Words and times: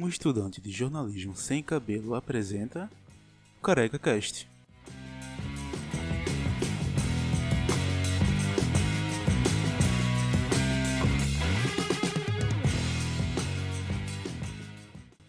um 0.00 0.08
estudante 0.08 0.60
de 0.60 0.70
jornalismo 0.70 1.34
sem 1.34 1.60
cabelo 1.60 2.14
apresenta 2.14 2.88
Careca 3.60 3.98
Cast. 3.98 4.48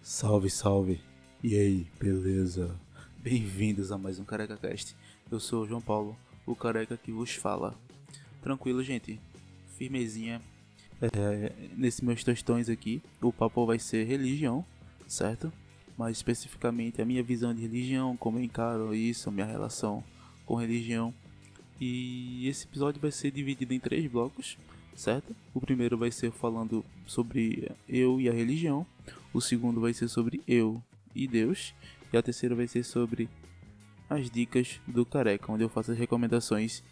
Salve, 0.04 0.52
salve! 0.52 1.02
E 1.44 1.56
aí, 1.56 1.88
beleza? 2.00 2.80
Bem-vindos 3.18 3.92
a 3.92 3.98
mais 3.98 4.20
um 4.20 4.24
Careca 4.24 4.56
Cast. 4.56 4.96
Eu 5.32 5.40
sou 5.40 5.64
o 5.64 5.68
João 5.68 5.82
Paulo, 5.82 6.16
o 6.46 6.56
careca 6.56 6.96
que 6.96 7.12
vos 7.12 7.34
fala. 7.34 7.74
Tranquilo, 8.44 8.84
gente? 8.84 9.20
Firmezinha. 9.78 10.40
É, 11.02 11.54
meus 12.02 12.24
tostões 12.24 12.70
aqui, 12.70 13.02
o 13.22 13.32
papo 13.32 13.66
vai 13.66 13.80
ser 13.80 14.06
religião, 14.06 14.66
certo? 15.08 15.52
Mais 15.98 16.18
especificamente 16.18 17.02
a 17.02 17.06
minha 17.06 17.24
visão 17.24 17.54
de 17.54 17.62
religião, 17.62 18.18
como 18.18 18.38
eu 18.38 18.44
encaro 18.44 18.94
isso, 18.94 19.32
minha 19.32 19.46
relação 19.46 20.04
com 20.46 20.56
religião. 20.56 21.14
E 21.80 22.48
esse 22.48 22.66
episódio 22.66 23.02
vai 23.02 23.12
ser 23.12 23.32
dividido 23.32 23.74
em 23.74 23.80
três 23.80 24.06
blocos, 24.12 24.58
certo? 24.94 25.34
O 25.54 25.62
primeiro 25.62 25.98
vai 25.98 26.12
ser 26.12 26.32
falando 26.32 26.84
sobre 27.06 27.72
eu 27.88 28.20
e 28.20 28.28
a 28.28 28.34
religião, 28.34 28.86
o 29.34 29.40
segundo 29.40 29.80
vai 29.80 29.94
ser 29.94 30.10
sobre 30.10 30.42
eu 30.46 30.84
e 31.16 31.28
Deus, 31.28 31.74
e 32.12 32.18
a 32.18 32.22
terceira 32.22 32.56
vai 32.56 32.68
ser 32.68 32.84
sobre 32.84 33.30
as 34.10 34.30
dicas 34.30 34.82
do 34.86 35.06
Careca, 35.06 35.52
onde 35.52 35.64
eu 35.64 35.70
faço 35.70 35.92
as 35.92 35.98
recomendações 35.98 36.84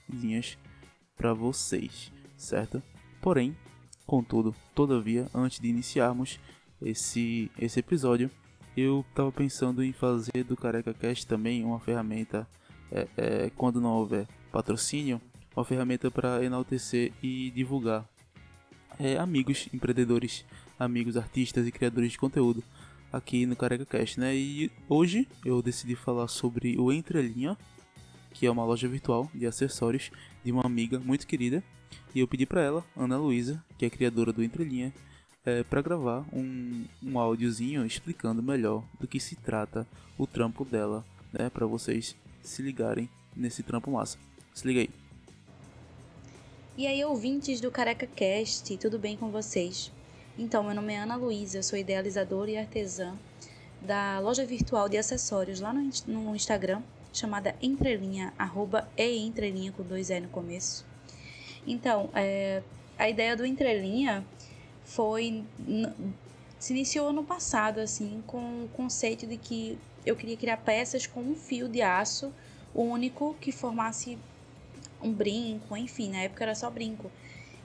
para 1.17 1.33
vocês, 1.33 2.11
certo? 2.37 2.81
Porém, 3.21 3.55
contudo, 4.07 4.55
todavia, 4.73 5.27
antes 5.35 5.59
de 5.59 5.67
iniciarmos 5.67 6.39
esse, 6.81 7.51
esse 7.59 7.79
episódio, 7.79 8.31
eu 8.75 9.05
estava 9.09 9.31
pensando 9.31 9.83
em 9.83 9.91
fazer 9.91 10.43
do 10.47 10.55
Careca 10.55 10.93
Cast 10.93 11.27
também 11.27 11.63
uma 11.63 11.79
ferramenta, 11.79 12.47
é, 12.89 13.07
é, 13.17 13.51
quando 13.55 13.81
não 13.81 13.91
houver 13.91 14.25
patrocínio, 14.51 15.21
uma 15.55 15.65
ferramenta 15.65 16.09
para 16.09 16.43
enaltecer 16.43 17.11
e 17.21 17.51
divulgar 17.51 18.07
é, 18.97 19.17
amigos 19.17 19.67
empreendedores, 19.73 20.45
amigos 20.79 21.17
artistas 21.17 21.67
e 21.67 21.71
criadores 21.71 22.13
de 22.13 22.17
conteúdo 22.17 22.63
aqui 23.11 23.45
no 23.45 23.55
Careca 23.55 23.85
Cast, 23.85 24.19
né? 24.19 24.35
E 24.35 24.71
hoje 24.87 25.27
eu 25.43 25.61
decidi 25.61 25.95
falar 25.95 26.27
sobre 26.27 26.77
o 26.79 26.91
Entrelinha, 26.91 27.57
que 28.37 28.45
é 28.45 28.51
uma 28.51 28.63
loja 28.63 28.87
virtual 28.87 29.29
de 29.33 29.47
acessórios 29.47 30.11
de 30.43 30.51
uma 30.51 30.63
amiga 30.63 30.99
muito 30.99 31.25
querida, 31.25 31.63
e 32.13 32.19
eu 32.19 32.27
pedi 32.27 32.45
para 32.45 32.61
ela, 32.61 32.85
Ana 32.95 33.17
Luísa, 33.17 33.63
que 33.79 33.85
é 33.85 33.89
criadora 33.89 34.31
do 34.31 34.43
Entrelinha, 34.43 34.93
é, 35.43 35.63
para 35.63 35.81
gravar 35.81 36.23
um, 36.31 36.85
um 37.01 37.17
áudiozinho 37.17 37.83
explicando 37.83 38.43
melhor 38.43 38.83
do 38.99 39.07
que 39.07 39.19
se 39.19 39.35
trata 39.35 39.87
o 40.19 40.27
trampo 40.27 40.63
dela, 40.63 41.03
né? 41.33 41.49
Para 41.49 41.65
vocês 41.65 42.15
se 42.43 42.61
ligarem 42.61 43.09
nesse 43.35 43.63
trampo 43.63 43.89
massa. 43.89 44.19
Se 44.53 44.67
liga 44.67 44.81
aí. 44.81 44.89
E 46.77 46.85
aí, 46.85 47.03
ouvintes 47.03 47.59
do 47.59 47.71
Careca 47.71 48.05
Cast, 48.05 48.77
tudo 48.77 48.99
bem 48.99 49.17
com 49.17 49.31
vocês? 49.31 49.91
Então, 50.37 50.63
meu 50.63 50.75
nome 50.75 50.93
é 50.93 50.99
Ana 50.99 51.15
Luísa, 51.15 51.63
sou 51.63 51.79
idealizadora 51.79 52.51
e 52.51 52.57
artesã 52.57 53.15
da 53.81 54.19
loja 54.19 54.45
virtual 54.45 54.87
de 54.87 54.97
acessórios 54.97 55.59
lá 55.59 55.73
no, 55.73 55.89
no 56.05 56.35
Instagram, 56.35 56.83
chamada 57.13 57.55
Entrelinha, 57.61 58.33
arroba 58.37 58.89
e 58.97 59.17
entrelinha 59.25 59.71
com 59.71 59.83
dois 59.83 60.09
E 60.09 60.19
no 60.19 60.29
começo. 60.29 60.85
Então, 61.65 62.09
é, 62.13 62.61
a 62.97 63.09
ideia 63.09 63.35
do 63.35 63.45
Entrelinha 63.45 64.25
foi. 64.83 65.43
se 66.59 66.73
iniciou 66.73 67.09
ano 67.09 67.23
passado, 67.23 67.79
assim, 67.79 68.23
com 68.25 68.65
o 68.65 68.69
conceito 68.69 69.27
de 69.27 69.37
que 69.37 69.77
eu 70.05 70.15
queria 70.15 70.37
criar 70.37 70.57
peças 70.57 71.05
com 71.05 71.21
um 71.21 71.35
fio 71.35 71.67
de 71.67 71.81
aço 71.81 72.33
único 72.73 73.35
que 73.41 73.51
formasse 73.51 74.17
um 75.01 75.11
brinco, 75.11 75.75
enfim, 75.75 76.11
na 76.11 76.19
época 76.19 76.43
era 76.43 76.55
só 76.55 76.69
brinco. 76.69 77.11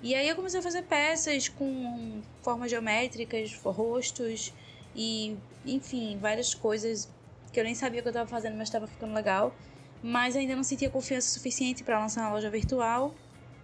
E 0.02 0.14
aí 0.14 0.28
eu 0.28 0.34
comecei 0.34 0.58
a 0.58 0.62
fazer 0.62 0.82
peças 0.82 1.48
com 1.48 2.20
formas 2.42 2.70
geométricas, 2.70 3.54
rostos 3.62 4.52
e, 4.96 5.36
enfim, 5.64 6.18
várias 6.20 6.54
coisas 6.54 7.08
que 7.52 7.60
eu 7.60 7.64
nem 7.64 7.74
sabia 7.74 8.00
que 8.00 8.08
eu 8.08 8.10
estava 8.10 8.28
fazendo, 8.28 8.56
mas 8.56 8.68
estava 8.68 8.86
ficando 8.86 9.12
legal. 9.12 9.54
Mas 10.02 10.34
ainda 10.34 10.56
não 10.56 10.64
sentia 10.64 10.90
confiança 10.90 11.28
suficiente 11.28 11.84
para 11.84 11.98
lançar 11.98 12.22
uma 12.22 12.32
loja 12.32 12.50
virtual. 12.50 13.14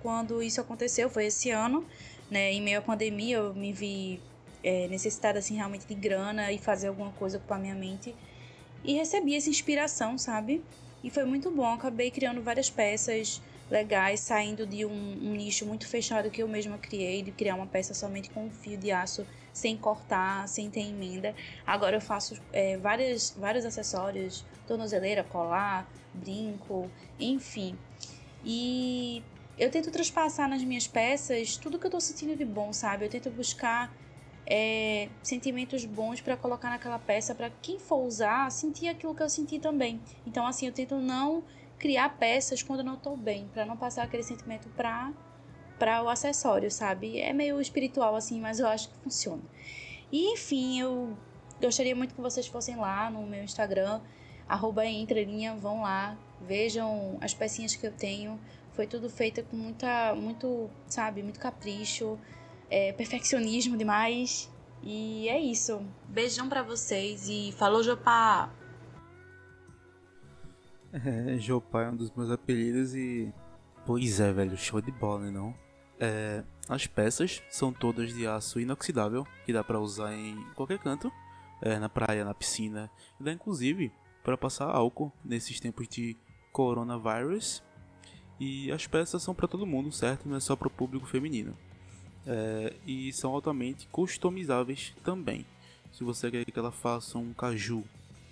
Quando 0.00 0.43
isso 0.43 0.60
aconteceu, 0.60 1.10
foi 1.10 1.26
esse 1.26 1.50
ano, 1.50 1.84
né? 2.31 2.53
Em 2.53 2.62
meio 2.62 2.78
à 2.78 2.82
pandemia, 2.82 3.38
eu 3.38 3.54
me 3.54 3.72
vi 3.72 4.21
é, 4.62 4.87
necessitada, 4.88 5.38
assim, 5.38 5.56
realmente 5.56 5.87
de 5.87 5.94
grana 5.94 6.53
e 6.53 6.59
fazer 6.59 6.88
alguma 6.88 7.10
coisa 7.12 7.38
ocupar 7.38 7.59
minha 7.59 7.75
mente. 7.75 8.15
E 8.84 8.94
recebi 8.94 9.34
essa 9.34 9.50
inspiração, 9.50 10.16
sabe? 10.16 10.62
E 11.03 11.10
foi 11.10 11.25
muito 11.25 11.50
bom. 11.50 11.66
Acabei 11.66 12.10
criando 12.10 12.43
várias 12.43 12.71
peças 12.71 13.43
legais, 13.71 14.21
saindo 14.21 14.66
de 14.66 14.84
um, 14.84 14.91
um, 14.91 15.34
nicho 15.34 15.66
muito 15.66 15.87
fechado 15.87 16.31
que 16.31 16.43
eu 16.43 16.48
mesma 16.48 16.78
criei, 16.78 17.22
de 17.22 17.31
criar 17.31 17.54
uma 17.54 17.66
peça 17.66 17.93
somente 17.93 18.31
com 18.31 18.47
um 18.47 18.50
fio 18.50 18.78
de 18.78 18.91
aço, 18.91 19.27
sem 19.59 19.77
cortar, 19.77 20.49
sem 20.49 20.71
ter 20.71 20.81
emenda. 20.81 21.35
Agora 21.67 21.97
eu 21.97 22.01
faço 22.01 22.41
é, 22.53 22.77
várias, 22.79 23.35
vários 23.37 23.65
acessórios, 23.65 24.45
tornozeleira, 24.67 25.25
colar, 25.25 25.91
brinco, 26.15 26.91
enfim. 27.19 27.77
E 28.45 29.23
eu 29.59 29.71
tento 29.71 29.91
transpassar 29.91 30.49
nas 30.49 30.63
minhas 30.63 30.87
peças 30.87 31.57
tudo 31.57 31.79
que 31.79 31.87
eu 31.87 31.91
tô 31.91 32.01
sentindo 32.01 32.37
de 32.37 32.45
bom, 32.45 32.73
sabe? 32.73 33.05
Eu 33.05 33.11
tento 33.11 33.31
buscar 33.31 33.93
é, 34.47 35.09
sentimentos 35.23 35.85
bons 35.85 36.21
para 36.21 36.37
colocar 36.37 36.71
naquela 36.71 36.99
peça, 36.99 37.35
para 37.35 37.51
quem 37.51 37.79
for 37.79 38.07
usar, 38.07 38.51
sentir 38.53 38.89
aquilo 38.89 39.15
que 39.15 39.23
eu 39.23 39.29
senti 39.29 39.59
também. 39.59 40.01
Então, 40.25 40.47
assim, 40.47 40.67
eu 40.67 40.73
tento 40.73 40.97
não 40.97 41.43
criar 41.79 42.17
peças 42.17 42.63
quando 42.63 42.81
eu 42.81 42.87
não 42.87 42.95
estou 42.95 43.17
bem, 43.17 43.49
para 43.53 43.67
não 43.67 43.77
passar 43.77 44.05
aquele 44.05 44.23
sentimento 44.23 44.69
para 44.71 45.13
para 45.78 46.03
o 46.03 46.09
acessório, 46.09 46.71
sabe? 46.71 47.21
É 47.21 47.33
meio 47.33 47.61
espiritual 47.61 48.16
assim, 48.16 48.41
mas 48.41 48.59
eu 48.59 48.66
acho 48.66 48.89
que 48.89 48.97
funciona. 48.99 49.43
E 50.11 50.33
enfim, 50.33 50.81
eu 50.81 51.16
gostaria 51.61 51.94
muito 51.94 52.15
que 52.15 52.21
vocês 52.21 52.47
fossem 52.47 52.77
lá 52.77 53.11
no 53.11 53.27
meu 53.27 53.43
Instagram, 53.44 54.00
arroba 54.49 54.84
entrelinha, 54.87 55.55
vão 55.55 55.83
lá, 55.83 56.16
vejam 56.41 57.19
as 57.21 57.34
pecinhas 57.34 57.77
que 57.77 57.87
eu 57.87 57.93
tenho. 57.93 58.39
Foi 58.72 58.87
tudo 58.87 59.11
feito 59.11 59.43
com 59.44 59.56
muita, 59.56 60.15
muito, 60.15 60.71
sabe, 60.87 61.22
muito 61.22 61.41
capricho, 61.41 62.19
é, 62.71 62.93
perfeccionismo 62.93 63.77
demais. 63.77 64.50
E 64.83 65.28
é 65.28 65.39
isso. 65.41 65.83
Beijão 66.09 66.49
para 66.49 66.62
vocês 66.62 67.28
e 67.28 67.53
falou 67.53 67.83
Jopá! 67.83 68.50
É, 70.93 71.37
Jopá 71.39 71.84
é 71.84 71.91
um 71.91 71.97
dos 71.97 72.10
meus 72.12 72.31
apelidos 72.31 72.95
e. 72.95 73.33
Pois 73.84 74.21
é, 74.21 74.33
velho, 74.33 74.56
show 74.56 74.81
de 74.81 74.93
bola, 74.93 75.22
né, 75.22 75.31
não? 75.31 75.55
É, 76.00 76.44
as 76.69 76.86
peças 76.86 77.42
são 77.50 77.72
todas 77.72 78.12
de 78.12 78.26
aço 78.26 78.60
inoxidável, 78.60 79.26
que 79.44 79.53
dá 79.53 79.64
para 79.64 79.81
usar 79.81 80.14
em 80.14 80.36
qualquer 80.54 80.78
canto, 80.78 81.12
é, 81.60 81.78
na 81.78 81.88
praia, 81.88 82.25
na 82.25 82.34
piscina, 82.34 82.91
e 83.19 83.25
dá 83.25 83.32
inclusive 83.32 83.92
para 84.22 84.36
passar 84.36 84.66
álcool 84.66 85.12
nesses 85.25 85.59
tempos 85.59 85.88
de 85.88 86.16
coronavírus. 86.53 87.62
E 88.38 88.70
as 88.70 88.86
peças 88.86 89.22
são 89.22 89.34
para 89.34 89.48
todo 89.48 89.66
mundo, 89.66 89.91
certo? 89.91 90.28
Não 90.28 90.36
é 90.36 90.41
só 90.41 90.54
para 90.54 90.69
o 90.69 90.70
público 90.70 91.06
feminino. 91.06 91.56
É, 92.26 92.75
e 92.86 93.12
são 93.12 93.32
altamente 93.32 93.88
customizáveis 93.88 94.94
também. 95.03 95.44
Se 95.92 96.04
você 96.04 96.30
quer 96.30 96.44
que 96.44 96.59
ela 96.59 96.70
faça 96.70 97.19
um 97.19 97.32
caju, 97.32 97.82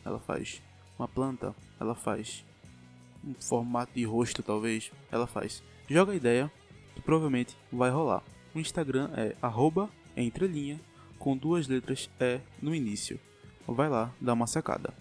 ela 0.05 0.21
faz 0.21 0.63
uma 0.99 1.09
planta, 1.09 1.55
ela 1.81 1.95
faz. 1.95 2.45
Um 3.25 3.35
formato 3.35 3.93
de 3.95 4.05
rosto, 4.05 4.43
talvez, 4.43 4.93
ela 5.11 5.27
faz. 5.27 5.63
Joga 5.89 6.13
a 6.13 6.15
ideia, 6.15 6.53
que 6.97 7.03
provavelmente 7.03 7.57
vai 7.71 7.91
rolar. 7.91 8.23
O 8.55 8.59
Instagram 8.59 9.11
é 9.15 9.37
entrelinha, 10.23 10.81
com 11.19 11.37
duas 11.37 11.69
letras 11.69 12.11
E 12.19 12.41
no 12.61 12.75
início. 12.75 13.21
Vai 13.69 13.89
lá, 13.89 14.11
dá 14.21 14.33
uma 14.33 14.47
sacada. 14.47 14.95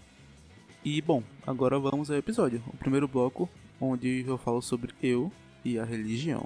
E 0.84 1.02
bom, 1.02 1.24
agora 1.48 1.80
vamos 1.80 2.12
ao 2.12 2.18
episódio. 2.18 2.62
O 2.68 2.78
primeiro 2.78 3.08
bloco, 3.08 3.50
onde 3.80 4.26
eu 4.28 4.38
falo 4.38 4.62
sobre 4.62 4.94
eu 5.02 5.32
e 5.64 5.80
a 5.80 5.86
religião. 5.86 6.46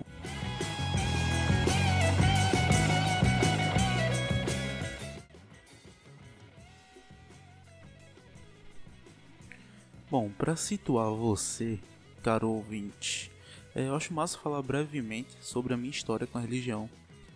Bom, 10.12 10.30
para 10.38 10.56
situar 10.56 11.12
você, 11.12 11.80
caro 12.24 12.50
ouvinte, 12.50 13.32
é, 13.76 13.88
eu 13.88 13.96
acho 13.96 14.14
massa 14.14 14.38
falar 14.38 14.62
brevemente 14.62 15.38
sobre 15.42 15.74
a 15.74 15.78
minha 15.78 15.92
história 15.92 16.26
com 16.26 16.38
a 16.38 16.42
religião, 16.42 16.90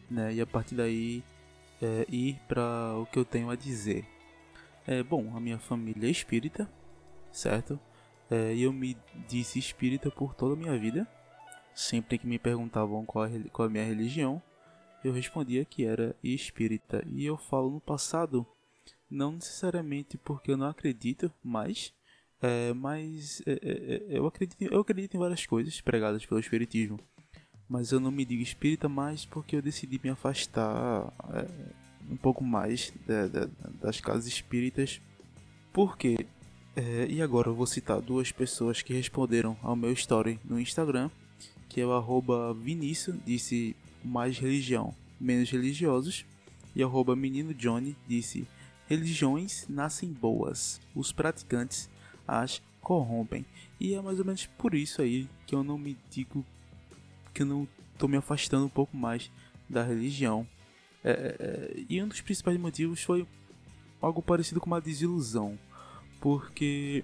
né? 0.10 0.34
E 0.34 0.42
a 0.42 0.48
partir 0.48 0.76
daí 0.76 1.24
é, 1.82 2.06
ir 2.10 2.40
para 2.48 2.96
o 2.98 3.06
que 3.06 3.20
eu 3.20 3.26
tenho 3.26 3.50
a 3.50 3.56
dizer. 3.56 4.06
É, 4.88 5.04
bom, 5.04 5.36
a 5.36 5.40
minha 5.40 5.60
família 5.60 6.08
é 6.08 6.12
espírita, 6.12 6.70
certo? 7.32 7.80
É, 8.30 8.56
eu 8.56 8.74
me 8.74 8.98
disse 9.28 9.60
espírita 9.60 10.10
por 10.10 10.34
toda 10.34 10.54
a 10.54 10.58
minha 10.58 10.78
vida. 10.78 11.08
Sempre 11.76 12.18
que 12.18 12.28
me 12.28 12.38
perguntavam 12.38 13.06
qual, 13.06 13.26
é, 13.26 13.40
qual 13.52 13.68
a 13.68 13.72
minha 13.72 13.86
religião, 13.86 14.42
eu 15.04 15.14
respondia 15.14 15.66
que 15.66 15.86
era 15.86 16.16
espírita. 16.24 17.04
E 17.08 17.26
eu 17.26 17.38
falo 17.38 17.70
no 17.70 17.80
passado 17.82 18.46
Não 19.10 19.34
necessariamente 19.34 20.18
porque 20.18 20.52
eu 20.52 20.58
não 20.58 20.68
acredito 20.68 21.32
mais, 21.44 21.94
é, 22.44 22.74
mas 22.74 23.42
é, 23.46 23.54
é, 23.54 24.14
é, 24.16 24.18
eu, 24.18 24.28
acredito, 24.28 24.62
eu 24.62 24.82
acredito 24.82 25.16
em 25.16 25.20
várias 25.20 25.46
coisas 25.46 25.80
pregadas 25.80 26.26
pelo 26.26 26.42
Espiritismo. 26.42 27.00
Mas 27.70 27.94
eu 27.94 28.02
não 28.02 28.12
me 28.12 28.26
digo 28.26 28.44
espírita 28.44 28.90
mais 28.90 29.26
porque 29.26 29.56
eu 29.56 29.62
decidi 29.62 29.98
me 30.04 30.10
afastar 30.10 31.14
é, 31.34 31.48
um 32.12 32.18
pouco 32.18 32.44
mais 32.44 32.94
das 33.82 34.02
casas 34.02 34.28
espíritas. 34.28 35.00
Por 35.72 35.98
quê? 35.98 36.28
É, 36.76 37.08
e 37.10 37.22
agora 37.22 37.48
eu 37.48 37.56
vou 37.56 37.66
citar 37.66 38.02
duas 38.02 38.30
pessoas 38.30 38.82
que 38.82 38.94
responderam 38.94 39.58
ao 39.64 39.76
meu 39.76 39.94
story 39.94 40.38
no 40.44 40.60
Instagram, 40.60 41.10
que 41.70 41.80
é 41.80 41.86
o 41.86 41.94
arroba 41.94 42.54
Vinícius, 42.54 43.16
disse 43.26 43.74
mais 44.04 44.38
religião, 44.38 44.94
menos 45.18 45.50
religiosos, 45.50 46.26
e 46.76 46.84
arroba 46.84 47.16
Menino 47.16 47.54
Johnny 47.54 47.96
disse 48.06 48.46
religiões 48.88 49.66
nascem 49.70 50.12
boas, 50.12 50.82
os 50.94 51.14
praticantes 51.14 51.90
as 52.28 52.62
corrompem. 52.82 53.46
E 53.80 53.94
é 53.94 54.02
mais 54.02 54.20
ou 54.20 54.26
menos 54.26 54.46
por 54.46 54.74
isso 54.74 55.02
aí 55.02 55.28
que 55.46 55.56
eu 55.56 55.64
não 55.64 55.78
me 55.78 55.98
digo 56.10 56.46
que 57.34 57.42
eu 57.42 57.46
não 57.46 57.68
estou 57.94 58.08
me 58.08 58.18
afastando 58.18 58.66
um 58.66 58.70
pouco 58.70 58.96
mais 58.96 59.32
da 59.70 59.84
religião. 59.84 60.48
É, 61.04 61.12
é, 61.12 61.14
é, 61.40 61.86
e 61.90 62.02
um 62.02 62.08
dos 62.08 62.22
principais 62.22 62.58
motivos 62.58 63.04
foi 63.04 63.28
algo 64.02 64.22
parecido 64.22 64.60
com 64.60 64.68
uma 64.68 64.80
desilusão 64.80 65.58
porque 66.24 67.04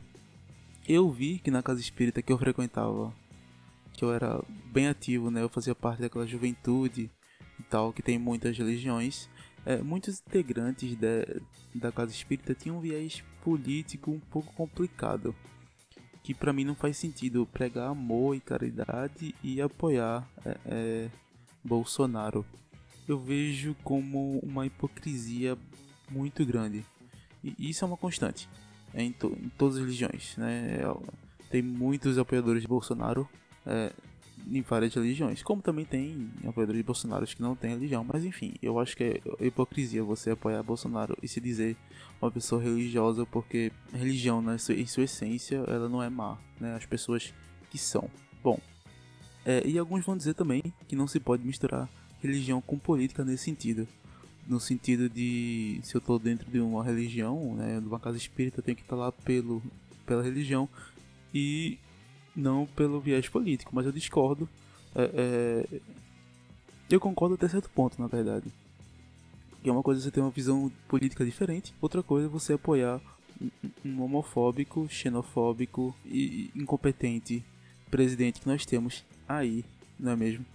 eu 0.88 1.12
vi 1.12 1.40
que 1.40 1.52
na 1.52 1.62
casa 1.62 1.82
espírita 1.82 2.22
que 2.22 2.32
eu 2.32 2.38
frequentava, 2.38 3.14
que 3.92 4.06
eu 4.06 4.14
era 4.14 4.42
bem 4.72 4.88
ativo, 4.88 5.30
né? 5.30 5.42
Eu 5.42 5.50
fazia 5.50 5.76
parte 5.76 6.02
daquela 6.02 6.26
juventude 6.26 7.12
e 7.60 7.64
tal, 7.64 7.92
que 7.92 8.02
tem 8.02 8.18
muitas 8.18 8.58
religiões. 8.58 9.30
É, 9.66 9.82
muitos 9.82 10.22
integrantes 10.22 10.96
de, 10.96 11.42
da 11.76 11.92
casa 11.92 12.14
espírita 12.14 12.56
tinham 12.56 12.78
um 12.78 12.80
viés 12.80 13.22
político 13.44 14.12
um 14.12 14.20
pouco 14.20 14.54
complicado. 14.54 15.36
Que 16.24 16.34
para 16.34 16.54
mim 16.54 16.64
não 16.64 16.76
faz 16.76 16.98
sentido 16.98 17.46
pregar 17.46 17.90
amor 17.90 18.36
e 18.36 18.40
caridade 18.40 19.34
e 19.44 19.62
apoiar 19.62 20.28
é, 20.46 20.58
é, 20.66 21.10
Bolsonaro. 21.64 22.46
Eu 23.08 23.20
vejo 23.20 23.76
como 23.84 24.40
uma 24.40 24.66
hipocrisia 24.66 25.58
muito 26.12 26.46
grande. 26.46 26.86
E 27.44 27.70
isso 27.70 27.84
é 27.84 27.88
uma 27.88 27.98
constante 27.98 28.48
em, 28.94 29.12
to 29.12 29.36
em 29.42 29.50
todas 29.50 29.78
as 29.78 29.82
religiões, 29.82 30.36
né? 30.38 30.80
Tem 31.50 31.62
muitos 31.62 32.18
apoiadores 32.18 32.62
de 32.62 32.68
Bolsonaro 32.68 33.28
é, 33.66 33.92
em 34.48 34.62
várias 34.62 34.94
religiões, 34.94 35.44
como 35.44 35.62
também 35.62 35.86
tem 35.86 36.30
apoiadores 36.48 36.80
de 36.80 36.86
Bolsonaro 36.86 37.26
que 37.26 37.42
não 37.42 37.56
têm 37.56 37.72
religião, 37.72 38.04
mas 38.04 38.24
enfim, 38.24 38.54
eu 38.62 38.80
acho 38.80 38.96
que 38.96 39.22
é 39.40 39.46
hipocrisia 39.46 40.04
você 40.04 40.32
apoiar 40.32 40.64
Bolsonaro 40.64 41.18
e 41.22 41.28
se 41.28 41.40
dizer 41.40 41.76
uma 42.22 42.32
pessoa 42.32 42.62
religiosa, 42.62 43.26
porque 43.26 43.72
religião, 43.94 44.42
né, 44.42 44.56
em 44.56 44.86
sua 44.86 45.04
essência, 45.04 45.58
ela 45.68 45.88
não 45.88 46.02
é 46.02 46.10
má, 46.10 46.38
né? 46.60 46.76
As 46.76 46.86
pessoas 46.86 47.34
que 47.70 47.78
são. 47.78 48.10
Bom, 48.44 48.60
é, 49.46 49.66
e 49.66 49.78
alguns 49.78 50.06
vão 50.06 50.18
dizer 50.18 50.34
também 50.34 50.62
que 50.88 50.96
não 50.96 51.08
se 51.08 51.20
pode 51.20 51.46
misturar 51.46 51.90
religião 52.22 52.62
com 52.62 52.78
política 52.78 53.24
nesse 53.24 53.46
sentido 53.46 53.88
no 54.50 54.60
sentido 54.60 55.08
de 55.08 55.80
se 55.84 55.96
eu 55.96 56.00
estou 56.00 56.18
dentro 56.18 56.50
de 56.50 56.60
uma 56.60 56.84
religião, 56.84 57.54
né, 57.54 57.80
de 57.80 57.88
uma 57.88 58.00
casa 58.00 58.18
espírita, 58.18 58.60
eu 58.60 58.64
tenho 58.64 58.76
que 58.76 58.82
estar 58.82 58.96
lá 58.96 59.12
pelo, 59.12 59.62
pela 60.08 60.24
religião 60.24 60.68
e 61.32 61.78
não 62.36 62.66
pelo 62.66 63.00
viés 63.00 63.28
político, 63.28 63.72
mas 63.74 63.86
eu 63.86 63.92
discordo. 63.92 64.48
É, 64.96 65.66
é, 65.72 65.80
eu 66.90 67.00
concordo 67.00 67.36
até 67.36 67.48
certo 67.48 67.70
ponto, 67.70 68.02
na 68.02 68.08
verdade. 68.08 68.52
Que 69.62 69.70
é 69.70 69.72
uma 69.72 69.84
coisa 69.84 70.02
você 70.02 70.12
ter 70.12 70.22
uma 70.22 70.30
visão 70.30 70.72
política 70.88 71.26
diferente, 71.26 71.74
outra 71.82 72.02
coisa 72.02 72.28
é 72.28 72.30
você 72.30 72.54
apoiar 72.54 73.02
um 73.86 74.02
homofóbico, 74.02 74.88
xenofóbico 74.90 75.96
e 76.06 76.52
incompetente 76.56 77.44
presidente 77.90 78.42
que 78.42 78.48
nós 78.48 78.66
temos 78.66 79.04
aí, 79.28 79.64
não 80.00 80.12
é 80.12 80.16
mesmo? 80.16 80.46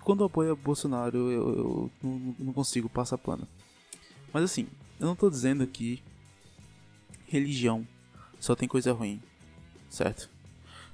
quando 0.00 0.24
apoio 0.24 0.56
Bolsonaro 0.56 1.16
eu, 1.16 1.30
eu 1.30 1.90
não, 2.02 2.34
não, 2.38 2.52
consigo 2.52 2.88
passar 2.88 3.18
pano. 3.18 3.46
Mas 4.32 4.44
assim, 4.44 4.66
eu 4.98 5.06
não 5.06 5.14
tô 5.14 5.30
dizendo 5.30 5.66
que 5.66 6.02
religião 7.26 7.86
só 8.38 8.56
tem 8.56 8.68
coisa 8.68 8.92
ruim, 8.92 9.20
certo? 9.88 10.28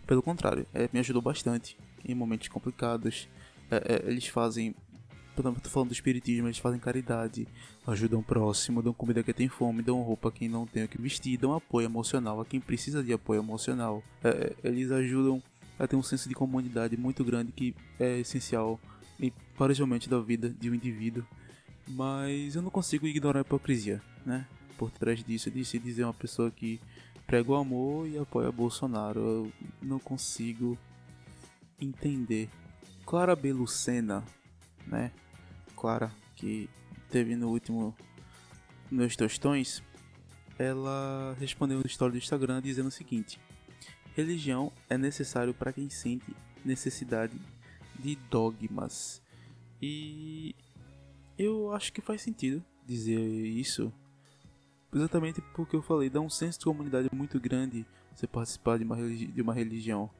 Pelo 0.06 0.22
contrário, 0.22 0.66
é, 0.72 0.88
me 0.92 1.00
ajudou 1.00 1.20
bastante 1.20 1.76
em 2.04 2.14
momentos 2.14 2.48
complicados. 2.48 3.28
É, 3.70 3.76
é, 3.76 4.10
eles 4.10 4.28
fazem, 4.28 4.74
tô 5.34 5.42
falando 5.68 5.88
do 5.88 5.92
espiritismo, 5.92 6.46
eles 6.46 6.58
fazem 6.58 6.78
caridade, 6.78 7.48
ajudam 7.86 8.20
o 8.20 8.22
próximo, 8.22 8.80
dão 8.82 8.92
comida 8.92 9.20
a 9.20 9.24
quem 9.24 9.34
tem 9.34 9.48
fome, 9.48 9.82
dão 9.82 10.00
roupa 10.02 10.28
a 10.28 10.32
quem 10.32 10.48
não 10.48 10.64
tem 10.64 10.84
o 10.84 10.88
que 10.88 11.00
vestir, 11.00 11.36
dão 11.36 11.52
apoio 11.52 11.86
emocional 11.86 12.40
a 12.40 12.44
quem 12.44 12.60
precisa 12.60 13.02
de 13.02 13.12
apoio 13.12 13.40
emocional. 13.40 14.02
É, 14.22 14.28
é, 14.28 14.54
eles 14.62 14.92
ajudam 14.92 15.42
a 15.78 15.86
ter 15.86 15.96
um 15.96 16.02
senso 16.02 16.28
de 16.28 16.34
comunidade 16.34 16.96
muito 16.96 17.24
grande 17.24 17.50
que 17.52 17.74
é 17.98 18.20
essencial 18.20 18.80
parcialmente 19.58 20.08
da 20.08 20.20
vida 20.20 20.50
de 20.50 20.70
um 20.70 20.74
indivíduo, 20.74 21.24
mas 21.88 22.54
eu 22.54 22.62
não 22.62 22.70
consigo 22.70 23.06
ignorar 23.06 23.40
a 23.40 23.42
hipocrisia, 23.42 24.00
né? 24.24 24.46
Por 24.76 24.90
trás 24.90 25.24
disso, 25.24 25.50
de 25.50 25.64
se 25.64 25.78
dizer 25.78 26.04
uma 26.04 26.12
pessoa 26.12 26.50
que 26.50 26.78
prega 27.26 27.50
o 27.50 27.56
amor 27.56 28.06
e 28.06 28.18
apoia 28.18 28.52
Bolsonaro, 28.52 29.20
eu 29.20 29.52
não 29.82 29.98
consigo 29.98 30.78
entender. 31.80 32.48
Clara 33.04 33.36
Belucena, 33.36 34.24
né? 34.86 35.12
Clara, 35.76 36.10
que 36.36 36.68
teve 37.10 37.36
no 37.36 37.48
último 37.50 37.94
meus 38.90 39.16
tostões, 39.16 39.82
ela 40.58 41.36
respondeu 41.38 41.78
no 41.78 41.86
story 41.86 42.12
do 42.12 42.18
Instagram 42.18 42.62
dizendo 42.62 42.88
o 42.88 42.92
seguinte: 42.92 43.40
Religião 44.14 44.72
é 44.88 44.96
necessário 44.96 45.52
para 45.52 45.72
quem 45.72 45.90
sente 45.90 46.34
necessidade 46.64 47.38
de 47.98 48.16
dogmas. 48.30 49.22
E 49.80 50.54
eu 51.38 51.72
acho 51.72 51.92
que 51.92 52.00
faz 52.00 52.22
sentido 52.22 52.64
dizer 52.86 53.20
isso, 53.20 53.92
exatamente 54.96 55.40
porque 55.54 55.76
eu 55.76 55.82
falei, 55.82 56.10
dá 56.10 56.20
um 56.20 56.30
senso 56.30 56.58
de 56.58 56.64
comunidade 56.64 57.08
muito 57.12 57.38
grande 57.40 57.86
você 58.14 58.26
participar 58.26 58.78
de 58.78 58.84
uma, 58.84 58.96
religi 58.96 59.26
de 59.26 59.42
uma 59.42 59.54
religião. 59.54 60.10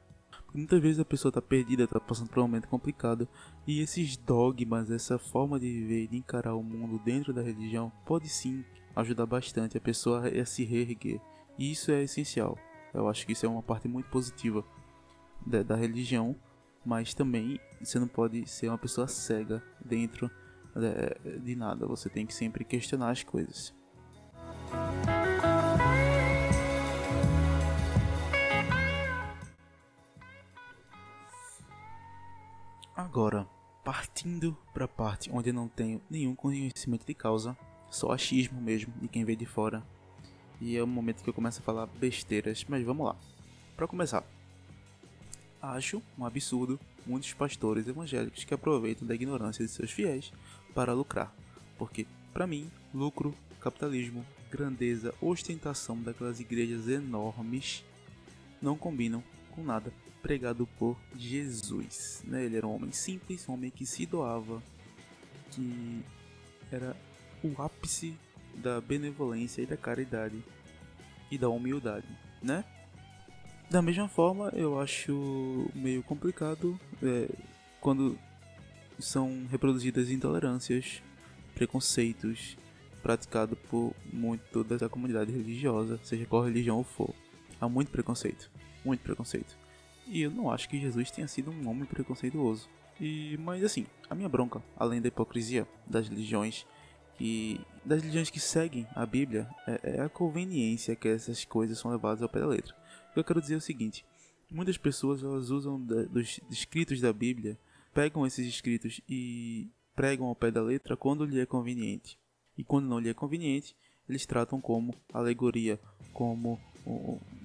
Muitas 0.53 0.81
vezes 0.81 0.99
a 0.99 1.05
pessoa 1.05 1.29
está 1.29 1.41
perdida, 1.41 1.83
está 1.83 1.99
passando 1.99 2.29
por 2.29 2.39
um 2.39 2.43
momento 2.43 2.67
complicado, 2.67 3.27
e 3.65 3.81
esses 3.81 4.15
dogmas, 4.17 4.89
essa 4.89 5.17
forma 5.17 5.59
de 5.59 5.67
viver, 5.67 6.07
de 6.07 6.17
encarar 6.17 6.55
o 6.55 6.63
mundo 6.63 6.99
dentro 7.03 7.33
da 7.33 7.41
religião, 7.41 7.91
pode 8.05 8.29
sim 8.29 8.63
ajudar 8.95 9.25
bastante 9.25 9.77
a 9.77 9.81
pessoa 9.81 10.27
a 10.27 10.45
se 10.45 10.63
reerguer. 10.63 11.19
E 11.57 11.71
isso 11.71 11.91
é 11.91 12.03
essencial. 12.03 12.57
Eu 12.93 13.07
acho 13.07 13.25
que 13.25 13.33
isso 13.33 13.45
é 13.45 13.49
uma 13.49 13.63
parte 13.63 13.87
muito 13.87 14.09
positiva 14.09 14.63
da, 15.45 15.63
da 15.63 15.75
religião 15.75 16.35
mas 16.87 17.13
também 17.13 17.59
você 17.81 17.99
não 17.99 18.07
pode 18.07 18.47
ser 18.47 18.69
uma 18.69 18.77
pessoa 18.77 19.09
cega 19.09 19.61
dentro 19.83 20.31
de, 20.73 21.39
de 21.39 21.53
nada. 21.53 21.85
Você 21.85 22.09
tem 22.09 22.25
que 22.25 22.33
sempre 22.33 22.63
questionar 22.63 23.09
as 23.09 23.23
coisas. 23.23 23.75
Agora, 32.95 33.47
partindo 33.83 34.57
para 34.73 34.85
a 34.85 34.87
parte 34.87 35.29
onde 35.31 35.49
eu 35.49 35.53
não 35.53 35.67
tenho 35.67 36.01
nenhum 36.09 36.35
conhecimento 36.35 37.05
de 37.05 37.13
causa, 37.13 37.57
só 37.89 38.11
achismo 38.11 38.61
mesmo 38.61 38.93
de 39.01 39.07
quem 39.07 39.23
vê 39.23 39.35
de 39.35 39.45
fora. 39.45 39.83
E 40.59 40.75
é 40.75 40.83
o 40.83 40.87
momento 40.87 41.23
que 41.23 41.29
eu 41.29 41.33
começo 41.33 41.59
a 41.59 41.63
falar 41.63 41.85
besteiras, 41.85 42.65
mas 42.67 42.83
vamos 42.83 43.05
lá. 43.05 43.15
Para 43.75 43.87
começar, 43.87 44.23
Acho 45.61 46.01
um 46.17 46.25
absurdo 46.25 46.79
muitos 47.05 47.33
pastores 47.33 47.87
evangélicos 47.87 48.43
que 48.43 48.53
aproveitam 48.53 49.07
da 49.07 49.15
ignorância 49.15 49.65
de 49.65 49.71
seus 49.71 49.91
fiéis 49.91 50.31
para 50.73 50.93
lucrar, 50.93 51.33
porque, 51.77 52.05
para 52.31 52.45
mim, 52.45 52.69
lucro, 52.93 53.33
capitalismo, 53.59 54.25
grandeza, 54.49 55.13
ostentação 55.21 56.01
daquelas 56.01 56.39
igrejas 56.39 56.87
enormes 56.87 57.83
não 58.61 58.75
combinam 58.75 59.23
com 59.51 59.63
nada 59.63 59.91
pregado 60.21 60.67
por 60.77 60.97
Jesus. 61.15 62.21
Né? 62.25 62.45
Ele 62.45 62.57
era 62.57 62.67
um 62.67 62.75
homem 62.75 62.91
simples, 62.91 63.47
um 63.47 63.53
homem 63.53 63.69
que 63.69 63.85
se 63.85 64.05
doava, 64.05 64.61
que 65.51 66.03
era 66.71 66.95
o 67.43 67.61
ápice 67.61 68.15
da 68.55 68.81
benevolência 68.81 69.61
e 69.61 69.65
da 69.65 69.77
caridade 69.77 70.43
e 71.29 71.37
da 71.37 71.49
humildade, 71.49 72.07
né? 72.41 72.63
Da 73.69 73.81
mesma 73.81 74.07
forma, 74.07 74.49
eu 74.55 74.79
acho 74.79 75.69
meio 75.75 76.01
complicado 76.01 76.79
é, 77.03 77.29
quando 77.81 78.17
são 78.97 79.45
reproduzidas 79.51 80.09
intolerâncias, 80.09 81.03
preconceitos 81.53 82.57
praticados 82.97 83.57
por 83.69 83.93
muito 84.11 84.63
da 84.63 84.89
comunidade 84.89 85.31
religiosa, 85.31 85.99
seja 86.03 86.25
qual 86.25 86.43
religião 86.43 86.83
for. 86.83 87.13
Há 87.59 87.67
muito 87.67 87.91
preconceito, 87.91 88.49
muito 88.83 89.01
preconceito. 89.01 89.57
E 90.05 90.21
eu 90.21 90.31
não 90.31 90.51
acho 90.51 90.69
que 90.69 90.79
Jesus 90.79 91.11
tenha 91.11 91.27
sido 91.27 91.51
um 91.51 91.69
homem 91.69 91.85
preconceituoso. 91.85 92.69
E, 92.99 93.37
mas 93.39 93.63
assim, 93.63 93.85
a 94.09 94.15
minha 94.15 94.29
bronca, 94.29 94.61
além 94.77 95.01
da 95.01 95.07
hipocrisia 95.07 95.67
das 95.85 96.07
religiões 96.07 96.65
que 97.17 97.59
das 97.83 98.01
religiões 98.01 98.29
que 98.29 98.39
seguem 98.39 98.87
a 98.93 99.05
Bíblia 99.05 99.49
é, 99.65 99.97
é 99.97 100.01
a 100.01 100.09
conveniência 100.09 100.95
que 100.95 101.07
essas 101.07 101.43
coisas 101.45 101.79
são 101.79 101.91
levadas 101.91 102.21
ao 102.21 102.29
pé 102.29 102.39
da 102.39 102.47
letra. 102.47 102.75
O 103.09 103.13
que 103.13 103.19
eu 103.19 103.23
quero 103.23 103.41
dizer 103.41 103.55
é 103.55 103.57
o 103.57 103.61
seguinte: 103.61 104.05
muitas 104.51 104.77
pessoas 104.77 105.23
elas 105.23 105.49
usam 105.49 105.79
dos 105.81 106.39
escritos 106.49 107.01
da 107.01 107.11
Bíblia, 107.11 107.57
pegam 107.93 108.25
esses 108.25 108.45
escritos 108.47 109.01
e 109.09 109.69
pregam 109.95 110.27
ao 110.27 110.35
pé 110.35 110.51
da 110.51 110.61
letra 110.61 110.95
quando 110.95 111.25
lhe 111.25 111.39
é 111.39 111.45
conveniente. 111.45 112.19
E 112.57 112.63
quando 112.63 112.87
não 112.87 112.99
lhe 112.99 113.09
é 113.09 113.13
conveniente, 113.13 113.75
eles 114.09 114.25
tratam 114.25 114.59
como 114.59 114.93
alegoria, 115.13 115.79
como 116.13 116.59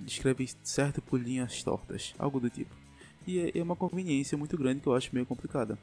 escrevem 0.06 0.48
certo 0.62 1.02
por 1.02 1.20
linhas 1.20 1.62
tortas, 1.62 2.14
algo 2.18 2.40
do 2.40 2.48
tipo. 2.48 2.74
E 3.26 3.38
é, 3.38 3.58
é 3.58 3.62
uma 3.62 3.76
conveniência 3.76 4.38
muito 4.38 4.56
grande 4.56 4.80
que 4.80 4.86
eu 4.86 4.94
acho 4.94 5.10
meio 5.12 5.26
complicada. 5.26 5.78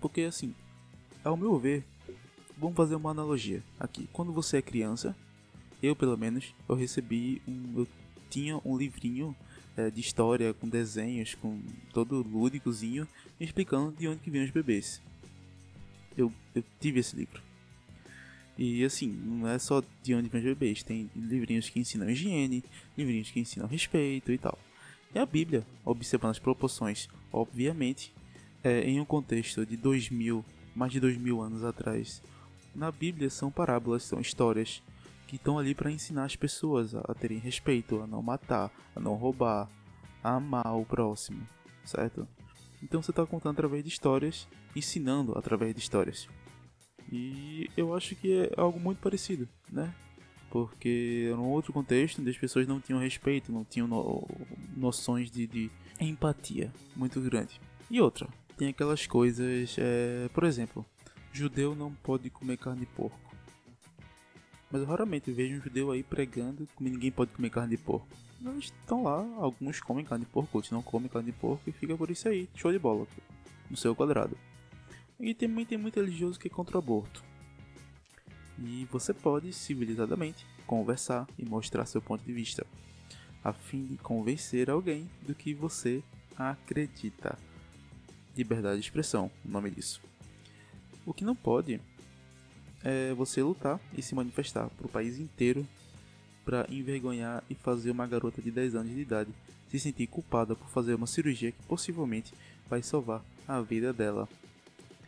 Porque 0.00 0.22
assim, 0.22 0.54
ao 1.24 1.36
meu 1.36 1.58
ver, 1.58 1.84
vamos 2.58 2.76
fazer 2.76 2.94
uma 2.94 3.10
analogia 3.10 3.62
aqui. 3.78 4.08
Quando 4.12 4.32
você 4.32 4.58
é 4.58 4.62
criança, 4.62 5.16
eu 5.82 5.94
pelo 5.96 6.16
menos, 6.16 6.54
eu 6.68 6.74
recebi 6.74 7.40
um, 7.46 7.80
eu 7.80 7.88
tinha 8.28 8.60
um 8.64 8.76
livrinho 8.76 9.34
é, 9.76 9.90
de 9.90 10.00
história 10.00 10.52
com 10.54 10.68
desenhos, 10.68 11.34
com 11.34 11.60
todo 11.92 12.22
lúdicozinho, 12.22 13.06
explicando 13.40 13.92
de 13.92 14.08
onde 14.08 14.20
que 14.20 14.30
vinham 14.30 14.44
os 14.44 14.50
bebês. 14.50 15.00
Eu, 16.16 16.32
eu 16.54 16.62
tive 16.80 17.00
esse 17.00 17.16
livro. 17.16 17.42
E 18.56 18.84
assim, 18.84 19.08
não 19.08 19.48
é 19.48 19.58
só 19.58 19.82
de 20.02 20.14
onde 20.14 20.28
vem 20.28 20.40
os 20.40 20.46
bebês, 20.46 20.82
tem 20.82 21.10
livrinhos 21.16 21.68
que 21.68 21.80
ensinam 21.80 22.08
higiene, 22.08 22.62
livrinhos 22.96 23.30
que 23.30 23.40
ensinam 23.40 23.66
respeito 23.66 24.30
e 24.30 24.38
tal. 24.38 24.58
E 25.14 25.18
a 25.18 25.26
Bíblia, 25.26 25.66
observando 25.84 26.32
as 26.32 26.38
proporções, 26.38 27.08
obviamente, 27.32 28.12
é, 28.62 28.82
em 28.82 29.00
um 29.00 29.04
contexto 29.04 29.66
de 29.66 29.76
dois 29.76 30.08
mil, 30.08 30.44
mais 30.74 30.92
de 30.92 31.00
dois 31.00 31.16
mil 31.16 31.40
anos 31.40 31.64
atrás, 31.64 32.22
na 32.74 32.90
Bíblia 32.90 33.30
são 33.30 33.50
parábolas, 33.50 34.02
são 34.04 34.20
histórias 34.20 34.82
que 35.26 35.36
estão 35.36 35.58
ali 35.58 35.74
para 35.74 35.90
ensinar 35.90 36.24
as 36.24 36.36
pessoas 36.36 36.94
a 36.94 37.14
terem 37.14 37.38
respeito, 37.38 38.00
a 38.02 38.06
não 38.06 38.22
matar, 38.22 38.70
a 38.94 39.00
não 39.00 39.14
roubar, 39.14 39.68
a 40.22 40.34
amar 40.36 40.76
o 40.76 40.84
próximo, 40.84 41.46
certo? 41.84 42.26
Então 42.82 43.02
você 43.02 43.10
está 43.10 43.24
contando 43.24 43.52
através 43.52 43.82
de 43.82 43.88
histórias, 43.88 44.48
ensinando 44.74 45.36
através 45.36 45.74
de 45.74 45.80
histórias. 45.80 46.28
E 47.12 47.70
eu 47.76 47.94
acho 47.94 48.14
que 48.16 48.32
é 48.32 48.50
algo 48.56 48.80
muito 48.80 48.98
parecido, 48.98 49.48
né? 49.70 49.94
Porque 50.50 51.28
era 51.30 51.40
um 51.40 51.50
outro 51.50 51.72
contexto 51.72 52.20
onde 52.20 52.30
as 52.30 52.38
pessoas 52.38 52.66
não 52.66 52.80
tinham 52.80 53.00
respeito, 53.00 53.52
não 53.52 53.64
tinham 53.64 53.88
no 53.88 54.26
noções 54.76 55.30
de, 55.30 55.46
de, 55.46 55.70
empatia 56.00 56.72
muito 56.94 57.20
grande. 57.20 57.60
E 57.90 58.00
outra, 58.00 58.28
tem 58.56 58.68
aquelas 58.68 59.06
coisas, 59.06 59.76
é, 59.78 60.28
por 60.32 60.44
exemplo, 60.44 60.84
judeu 61.32 61.74
não 61.74 61.92
pode 61.92 62.30
comer 62.30 62.56
carne 62.56 62.80
de 62.80 62.86
porco. 62.86 63.18
Mas 64.70 64.82
eu 64.82 64.88
raramente 64.88 65.30
vejo 65.30 65.56
um 65.56 65.60
judeu 65.60 65.90
aí 65.90 66.02
pregando 66.02 66.66
que 66.76 66.82
ninguém 66.82 67.10
pode 67.10 67.32
comer 67.32 67.50
carne 67.50 67.76
de 67.76 67.82
porco. 67.82 68.08
Eles 68.44 68.64
estão 68.64 69.04
lá, 69.04 69.24
alguns 69.38 69.80
comem 69.80 70.04
carne 70.04 70.24
de 70.24 70.30
porco, 70.30 70.50
outros 70.52 70.72
não 70.72 70.82
comem 70.82 71.08
carne 71.08 71.32
de 71.32 71.38
porco 71.38 71.62
e 71.66 71.72
fica 71.72 71.96
por 71.96 72.10
isso 72.10 72.28
aí, 72.28 72.48
show 72.54 72.70
de 72.70 72.78
bola, 72.78 73.06
no 73.70 73.76
seu 73.76 73.94
quadrado. 73.94 74.36
E 75.18 75.34
também 75.34 75.64
tem 75.64 75.78
muito 75.78 76.00
religioso 76.00 76.38
que 76.38 76.48
é 76.48 76.50
contra 76.50 76.76
o 76.76 76.78
aborto. 76.78 77.22
E 78.58 78.86
você 78.90 79.12
pode, 79.12 79.52
civilizadamente, 79.52 80.46
conversar 80.66 81.26
e 81.38 81.44
mostrar 81.44 81.86
seu 81.86 82.00
ponto 82.00 82.24
de 82.24 82.32
vista, 82.32 82.66
a 83.42 83.52
fim 83.52 83.84
de 83.84 83.96
convencer 83.98 84.70
alguém 84.70 85.08
do 85.22 85.34
que 85.34 85.54
você 85.54 86.02
acredita. 86.36 87.38
Liberdade 88.36 88.80
de 88.80 88.86
expressão, 88.86 89.30
o 89.44 89.48
nome 89.48 89.70
disso. 89.70 90.00
O 91.06 91.12
que 91.12 91.24
não 91.24 91.36
pode 91.36 91.80
é 92.82 93.14
você 93.14 93.42
lutar 93.42 93.80
e 93.96 94.02
se 94.02 94.14
manifestar 94.14 94.68
para 94.70 94.86
o 94.86 94.90
país 94.90 95.18
inteiro 95.18 95.66
para 96.44 96.66
envergonhar 96.68 97.42
e 97.48 97.54
fazer 97.54 97.90
uma 97.90 98.06
garota 98.06 98.42
de 98.42 98.50
10 98.50 98.74
anos 98.74 98.92
de 98.92 99.00
idade 99.00 99.30
se 99.70 99.80
sentir 99.80 100.06
culpada 100.06 100.54
por 100.54 100.68
fazer 100.68 100.94
uma 100.94 101.06
cirurgia 101.06 101.50
que 101.50 101.62
possivelmente 101.64 102.32
vai 102.68 102.82
salvar 102.82 103.24
a 103.48 103.60
vida 103.60 103.92
dela 103.92 104.28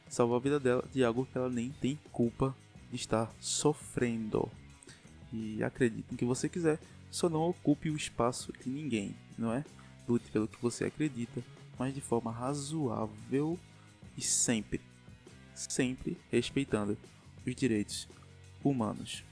salvar 0.09 0.39
a 0.39 0.43
vida 0.43 0.61
dela 0.61 0.85
de 0.93 1.05
algo 1.05 1.27
que 1.27 1.37
ela 1.37 1.49
nem 1.49 1.71
tem 1.71 1.99
culpa 2.13 2.57
de 2.91 2.97
estar 2.97 3.33
sofrendo. 3.41 4.51
E 5.33 5.63
acredite 5.63 6.07
no 6.11 6.17
que 6.17 6.25
você 6.25 6.49
quiser, 6.49 6.79
só 7.11 7.29
não 7.29 7.49
ocupe 7.49 7.91
o 7.91 7.97
espaço 7.97 8.53
de 8.53 8.69
ninguém, 8.69 9.15
não 9.37 9.53
é? 9.53 9.65
Lute 10.09 10.31
pelo 10.31 10.49
que 10.49 10.61
você 10.63 10.85
acredita, 10.85 11.43
mas 11.79 11.95
de 11.95 12.01
forma 12.01 12.31
razoável 12.31 13.59
e 14.17 14.23
sempre, 14.23 14.81
sempre 15.55 16.17
respeitando 16.31 16.97
os 17.47 17.55
direitos 17.55 18.09
humanos. 18.63 19.25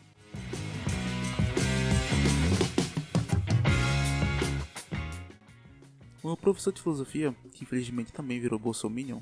O 6.23 6.29
meu 6.29 6.37
professor 6.39 6.73
de 6.73 6.81
filosofia, 6.81 7.35
que 7.53 7.65
infelizmente 7.65 8.13
também 8.13 8.41
virou 8.41 8.59
bolsominion, 8.59 9.21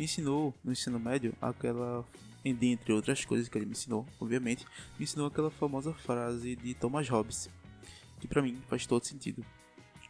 me 0.00 0.04
ensinou 0.04 0.54
no 0.64 0.72
ensino 0.72 0.98
médio 0.98 1.34
aquela 1.42 2.02
entre 2.42 2.90
outras 2.90 3.22
coisas 3.22 3.50
que 3.50 3.58
ele 3.58 3.66
me 3.66 3.72
ensinou, 3.72 4.06
obviamente, 4.18 4.64
me 4.98 5.04
ensinou 5.04 5.26
aquela 5.26 5.50
famosa 5.50 5.92
frase 5.92 6.56
de 6.56 6.72
Thomas 6.72 7.06
Hobbes, 7.10 7.50
que 8.18 8.26
para 8.26 8.40
mim 8.40 8.58
faz 8.66 8.86
todo 8.86 9.04
sentido. 9.04 9.44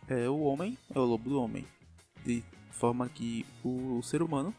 É 0.07 0.29
o 0.29 0.43
homem 0.43 0.79
é 0.95 0.99
o 0.99 1.05
lobo 1.05 1.29
do 1.29 1.43
homem, 1.43 1.67
de 2.25 2.45
forma 2.71 3.09
que 3.09 3.45
o 3.65 4.01
ser 4.05 4.23
humano 4.23 4.55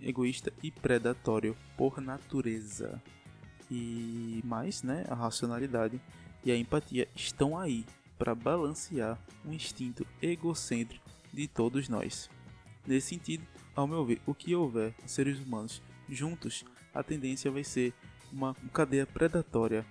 é 0.00 0.08
egoísta 0.08 0.50
e 0.62 0.70
predatório 0.70 1.54
por 1.76 2.00
natureza. 2.00 3.02
E 3.70 4.40
mais, 4.46 4.82
né, 4.82 5.04
a 5.10 5.14
racionalidade 5.14 6.00
e 6.42 6.50
a 6.50 6.56
empatia 6.56 7.06
estão 7.14 7.58
aí 7.58 7.84
para 8.18 8.34
balancear 8.34 9.18
o 9.44 9.52
instinto 9.52 10.06
egocêntrico 10.22 11.04
de 11.34 11.46
todos 11.46 11.86
nós. 11.86 12.30
Nesse 12.86 13.08
sentido, 13.08 13.46
ao 13.74 13.86
meu 13.86 14.04
ver, 14.04 14.20
o 14.26 14.34
que 14.34 14.54
houver 14.54 14.94
seres 15.06 15.38
humanos 15.38 15.82
juntos, 16.08 16.64
a 16.92 17.02
tendência 17.02 17.50
vai 17.50 17.64
ser 17.64 17.94
uma 18.32 18.54
cadeia 18.72 19.06
predatória, 19.06 19.86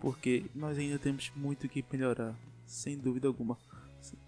porque 0.00 0.44
nós 0.54 0.78
ainda 0.78 0.98
temos 0.98 1.32
muito 1.34 1.68
que 1.68 1.84
melhorar, 1.90 2.36
sem 2.64 2.98
dúvida 2.98 3.28
alguma. 3.28 3.58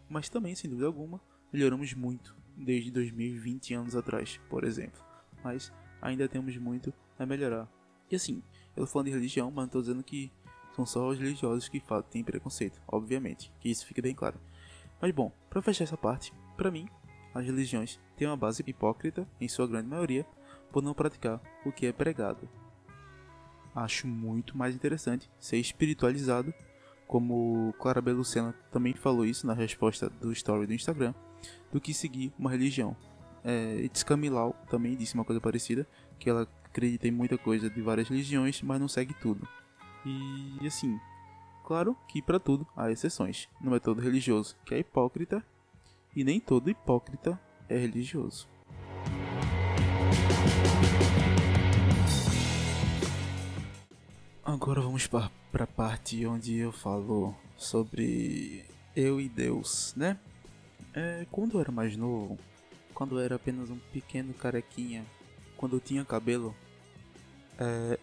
Mas 0.08 0.28
também, 0.28 0.54
sem 0.54 0.70
dúvida 0.70 0.86
alguma, 0.86 1.20
melhoramos 1.52 1.92
muito 1.94 2.34
desde 2.56 2.90
2020 2.90 3.74
anos 3.74 3.96
atrás, 3.96 4.40
por 4.48 4.64
exemplo. 4.64 5.00
Mas 5.42 5.72
ainda 6.00 6.28
temos 6.28 6.56
muito 6.56 6.92
a 7.18 7.26
melhorar. 7.26 7.68
E 8.10 8.16
assim, 8.16 8.42
eu 8.76 8.84
tô 8.84 8.86
falando 8.86 9.06
de 9.06 9.12
religião, 9.12 9.50
mas 9.50 9.64
não 9.64 9.68
tô 9.68 9.80
dizendo 9.80 10.02
que 10.02 10.32
são 10.74 10.86
só 10.86 11.08
os 11.08 11.18
religiosos 11.18 11.68
que 11.68 11.82
têm 12.10 12.24
preconceito, 12.24 12.80
obviamente, 12.86 13.52
que 13.60 13.68
isso 13.68 13.86
fique 13.86 14.00
bem 14.00 14.14
claro. 14.14 14.38
Mas 15.00 15.12
bom, 15.12 15.32
para 15.50 15.62
fechar 15.62 15.84
essa 15.84 15.96
parte, 15.96 16.32
para 16.56 16.70
mim, 16.70 16.88
as 17.34 17.44
religiões 17.44 18.00
têm 18.16 18.26
uma 18.26 18.36
base 18.36 18.62
hipócrita, 18.66 19.26
em 19.40 19.48
sua 19.48 19.66
grande 19.66 19.88
maioria, 19.88 20.26
por 20.72 20.82
não 20.82 20.94
praticar 20.94 21.40
o 21.64 21.72
que 21.72 21.86
é 21.86 21.92
pregado. 21.92 22.48
Acho 23.74 24.06
muito 24.06 24.56
mais 24.56 24.74
interessante 24.74 25.30
ser 25.38 25.56
espiritualizado, 25.58 26.52
como 27.06 27.74
Clara 27.78 28.02
Belucena 28.02 28.54
também 28.70 28.92
falou 28.92 29.24
isso 29.24 29.46
na 29.46 29.54
resposta 29.54 30.10
do 30.10 30.32
story 30.32 30.66
do 30.66 30.74
Instagram, 30.74 31.14
do 31.72 31.80
que 31.80 31.94
seguir 31.94 32.32
uma 32.38 32.50
religião. 32.50 32.96
É, 33.44 33.80
Itzkamilau 33.82 34.54
também 34.68 34.96
disse 34.96 35.14
uma 35.14 35.24
coisa 35.24 35.40
parecida, 35.40 35.86
que 36.18 36.28
ela 36.28 36.46
acredita 36.64 37.08
em 37.08 37.12
muita 37.12 37.38
coisa 37.38 37.70
de 37.70 37.80
várias 37.80 38.08
religiões, 38.08 38.60
mas 38.62 38.80
não 38.80 38.88
segue 38.88 39.14
tudo. 39.14 39.48
E 40.04 40.66
assim, 40.66 40.98
claro 41.64 41.96
que 42.08 42.20
para 42.20 42.38
tudo 42.38 42.66
há 42.76 42.90
exceções. 42.90 43.48
No 43.60 43.70
método 43.70 44.00
religioso 44.00 44.56
que 44.64 44.74
é 44.74 44.78
hipócrita 44.78 45.44
e 46.14 46.24
nem 46.24 46.40
todo 46.40 46.70
hipócrita 46.70 47.38
é 47.68 47.76
religioso. 47.76 48.48
Agora 54.44 54.80
vamos 54.80 55.06
para 55.06 55.30
a 55.64 55.66
parte 55.66 56.24
onde 56.26 56.56
eu 56.56 56.72
falo 56.72 57.34
sobre 57.56 58.64
eu 58.96 59.20
e 59.20 59.28
Deus, 59.28 59.92
né? 59.96 60.18
É, 60.94 61.26
quando 61.30 61.54
eu 61.54 61.60
era 61.60 61.70
mais 61.70 61.96
novo, 61.96 62.38
quando 62.94 63.18
eu 63.18 63.24
era 63.24 63.36
apenas 63.36 63.70
um 63.70 63.78
pequeno 63.92 64.32
carequinha, 64.32 65.04
quando 65.56 65.76
eu 65.76 65.80
tinha 65.80 66.04
cabelo, 66.04 66.56
é, 67.58 67.98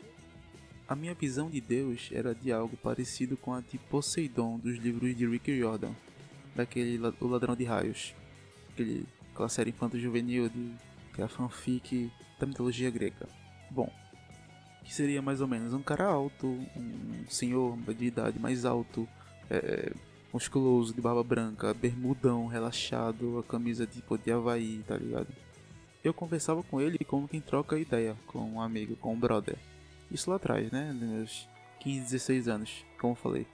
a 0.87 0.95
minha 0.95 1.15
visão 1.15 1.49
de 1.49 1.59
Deus 1.59 2.09
era 2.11 2.35
de 2.35 2.51
algo 2.51 2.77
parecido 2.77 3.35
com 3.35 3.53
a 3.53 3.61
de 3.61 3.77
Poseidon 3.77 4.59
dos 4.59 4.77
livros 4.77 5.15
de 5.17 5.25
Rick 5.27 5.57
Jordan 5.57 5.93
daquele 6.55 6.99
O 7.19 7.27
Ladrão 7.27 7.55
de 7.55 7.63
Raios. 7.63 8.13
Aquele, 8.71 9.05
aquela 9.33 9.49
série 9.49 9.69
infanto-juvenil 9.69 10.49
de 10.49 10.73
que 11.13 11.21
é 11.21 11.25
a 11.25 11.29
fanfic 11.29 12.11
da 12.39 12.45
mitologia 12.45 12.89
grega. 12.89 13.27
Bom, 13.71 13.91
que 14.83 14.93
seria 14.93 15.21
mais 15.21 15.41
ou 15.41 15.47
menos 15.47 15.73
um 15.73 15.81
cara 15.81 16.05
alto, 16.05 16.47
um 16.47 17.25
senhor 17.29 17.77
de 17.77 18.05
idade 18.05 18.37
mais 18.37 18.65
alto, 18.65 19.07
é, 19.49 19.93
musculoso, 20.33 20.93
de 20.93 20.99
barba 20.99 21.23
branca, 21.23 21.73
bermudão, 21.73 22.47
relaxado, 22.47 23.39
a 23.39 23.43
camisa 23.43 23.87
tipo 23.87 24.17
de 24.17 24.31
Havaí, 24.31 24.83
tá 24.85 24.97
ligado? 24.97 25.27
Eu 26.03 26.13
conversava 26.13 26.61
com 26.61 26.81
ele 26.81 26.99
como 26.99 27.27
quem 27.27 27.41
troca 27.41 27.79
ideia 27.79 28.15
com 28.27 28.39
um 28.39 28.61
amigo, 28.61 28.95
com 28.97 29.13
um 29.13 29.19
brother. 29.19 29.57
Isso 30.11 30.29
lá 30.29 30.35
atrás, 30.35 30.69
né? 30.69 30.91
Nos 30.91 31.09
meus 31.09 31.49
15, 31.79 32.01
16 32.01 32.47
anos, 32.47 32.85
como 32.99 33.13
eu 33.13 33.15
falei. 33.15 33.47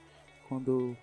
Quando 0.48 0.96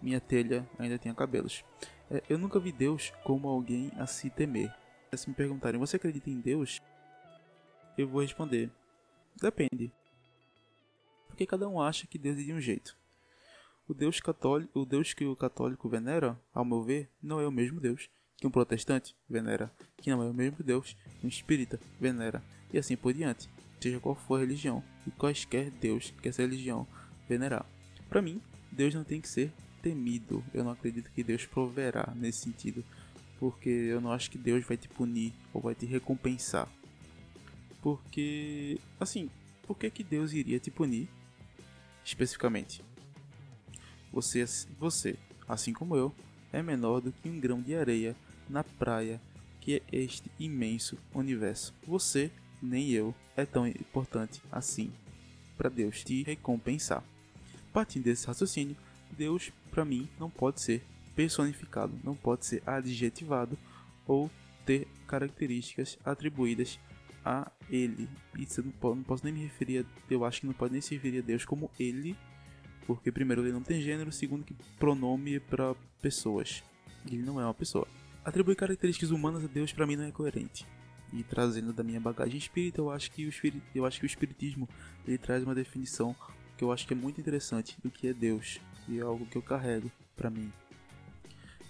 minha 0.00 0.20
telha 0.20 0.68
ainda 0.78 0.98
tinha 0.98 1.14
cabelos. 1.14 1.64
É, 2.10 2.22
eu 2.28 2.38
nunca 2.38 2.60
vi 2.60 2.72
Deus 2.72 3.12
como 3.24 3.48
alguém 3.48 3.90
a 3.96 4.06
se 4.06 4.30
temer. 4.30 4.74
Se 5.14 5.28
me 5.28 5.34
perguntarem, 5.34 5.80
você 5.80 5.96
acredita 5.96 6.28
em 6.28 6.40
Deus? 6.40 6.82
Eu 7.96 8.08
vou 8.08 8.20
responder, 8.20 8.70
depende. 9.40 9.90
Porque 11.26 11.46
cada 11.46 11.68
um 11.68 11.80
acha 11.80 12.06
que 12.06 12.18
Deus 12.18 12.38
é 12.38 12.42
de 12.42 12.52
um 12.52 12.60
jeito. 12.60 12.96
O 13.88 13.94
Deus 13.94 14.20
católico, 14.20 14.80
o 14.80 14.84
Deus 14.84 15.14
que 15.14 15.24
o 15.24 15.36
católico 15.36 15.88
venera, 15.88 16.38
ao 16.52 16.64
meu 16.64 16.82
ver, 16.82 17.08
não 17.22 17.40
é 17.40 17.46
o 17.46 17.52
mesmo 17.52 17.80
Deus 17.80 18.10
que 18.36 18.46
um 18.46 18.50
protestante 18.50 19.16
venera, 19.28 19.72
que 19.96 20.10
não 20.10 20.22
é 20.22 20.28
o 20.28 20.34
mesmo 20.34 20.62
Deus 20.62 20.94
que 21.18 21.26
um 21.26 21.28
espírita 21.28 21.80
venera, 21.98 22.42
e 22.72 22.78
assim 22.78 22.96
por 22.96 23.14
diante, 23.14 23.48
seja 23.80 24.00
qual 24.00 24.14
for 24.14 24.36
a 24.36 24.40
religião 24.40 24.82
e 25.06 25.10
quaisquer 25.10 25.70
Deus 25.70 26.12
que 26.20 26.28
essa 26.28 26.42
religião 26.42 26.86
venerar. 27.28 27.64
Para 28.08 28.20
mim, 28.20 28.42
Deus 28.72 28.94
não 28.94 29.04
tem 29.04 29.20
que 29.20 29.28
ser 29.28 29.52
temido. 29.86 30.42
Eu 30.52 30.64
não 30.64 30.72
acredito 30.72 31.12
que 31.12 31.22
Deus 31.22 31.46
proverá 31.46 32.12
nesse 32.16 32.40
sentido, 32.40 32.84
porque 33.38 33.68
eu 33.68 34.00
não 34.00 34.10
acho 34.10 34.28
que 34.28 34.36
Deus 34.36 34.64
vai 34.64 34.76
te 34.76 34.88
punir 34.88 35.32
ou 35.54 35.60
vai 35.60 35.76
te 35.76 35.86
recompensar. 35.86 36.68
Porque, 37.80 38.80
assim, 38.98 39.30
por 39.64 39.78
que, 39.78 39.88
que 39.88 40.02
Deus 40.02 40.32
iria 40.32 40.58
te 40.58 40.72
punir 40.72 41.08
especificamente? 42.04 42.82
Você, 44.12 44.44
você, 44.76 45.16
assim 45.46 45.72
como 45.72 45.94
eu, 45.94 46.12
é 46.52 46.60
menor 46.60 47.00
do 47.00 47.12
que 47.12 47.28
um 47.28 47.38
grão 47.38 47.62
de 47.62 47.76
areia 47.76 48.16
na 48.50 48.64
praia 48.64 49.20
que 49.60 49.76
é 49.76 49.82
este 49.92 50.28
imenso 50.36 50.98
universo. 51.14 51.72
Você, 51.86 52.32
nem 52.60 52.90
eu, 52.90 53.14
é 53.36 53.46
tão 53.46 53.68
importante 53.68 54.42
assim 54.50 54.90
para 55.56 55.68
Deus 55.68 56.02
te 56.02 56.24
recompensar. 56.24 57.04
Partindo 57.72 58.04
desse 58.04 58.26
raciocínio, 58.26 58.76
Deus, 59.12 59.52
para 59.70 59.84
mim, 59.84 60.08
não 60.18 60.30
pode 60.30 60.60
ser 60.60 60.84
personificado, 61.14 61.98
não 62.04 62.14
pode 62.14 62.46
ser 62.46 62.62
adjetivado 62.66 63.58
ou 64.06 64.30
ter 64.64 64.86
características 65.06 65.98
atribuídas 66.04 66.78
a 67.24 67.50
ele. 67.70 68.08
Isso 68.38 68.60
eu 68.60 68.94
não, 68.94 69.02
posso 69.02 69.24
nem 69.24 69.32
me 69.32 69.42
referir, 69.42 69.78
a, 69.78 70.12
eu 70.12 70.24
acho 70.24 70.40
que 70.40 70.46
não 70.46 70.52
pode 70.52 70.72
nem 70.72 70.80
se 70.80 70.94
referir 70.94 71.18
a 71.18 71.22
Deus 71.22 71.44
como 71.44 71.70
ele, 71.78 72.16
porque 72.86 73.10
primeiro 73.10 73.42
ele 73.42 73.52
não 73.52 73.62
tem 73.62 73.80
gênero, 73.80 74.12
segundo 74.12 74.44
que 74.44 74.54
pronome 74.78 75.36
é 75.36 75.40
para 75.40 75.74
pessoas. 76.00 76.62
Ele 77.10 77.22
não 77.22 77.40
é 77.40 77.44
uma 77.44 77.54
pessoa. 77.54 77.86
Atribuir 78.24 78.56
características 78.56 79.10
humanas 79.10 79.44
a 79.44 79.48
Deus 79.48 79.72
para 79.72 79.86
mim 79.86 79.96
não 79.96 80.04
é 80.04 80.12
coerente. 80.12 80.66
E 81.12 81.22
trazendo 81.22 81.72
da 81.72 81.84
minha 81.84 82.00
bagagem 82.00 82.36
espírita, 82.36 82.80
eu 82.80 82.90
acho 82.90 83.10
que 83.10 83.26
o, 83.26 83.30
eu 83.74 83.86
acho 83.86 84.00
que 84.00 84.04
o 84.04 84.06
espiritismo 84.06 84.68
ele 85.06 85.18
traz 85.18 85.42
uma 85.42 85.54
definição 85.54 86.14
que 86.56 86.64
eu 86.64 86.72
acho 86.72 86.86
que 86.86 86.94
é 86.94 86.96
muito 86.96 87.20
interessante 87.20 87.76
do 87.82 87.90
que 87.90 88.08
é 88.08 88.12
Deus 88.12 88.60
e 88.88 88.98
é 88.98 89.02
algo 89.02 89.26
que 89.26 89.36
eu 89.36 89.42
carrego 89.42 89.90
para 90.16 90.30
mim. 90.30 90.52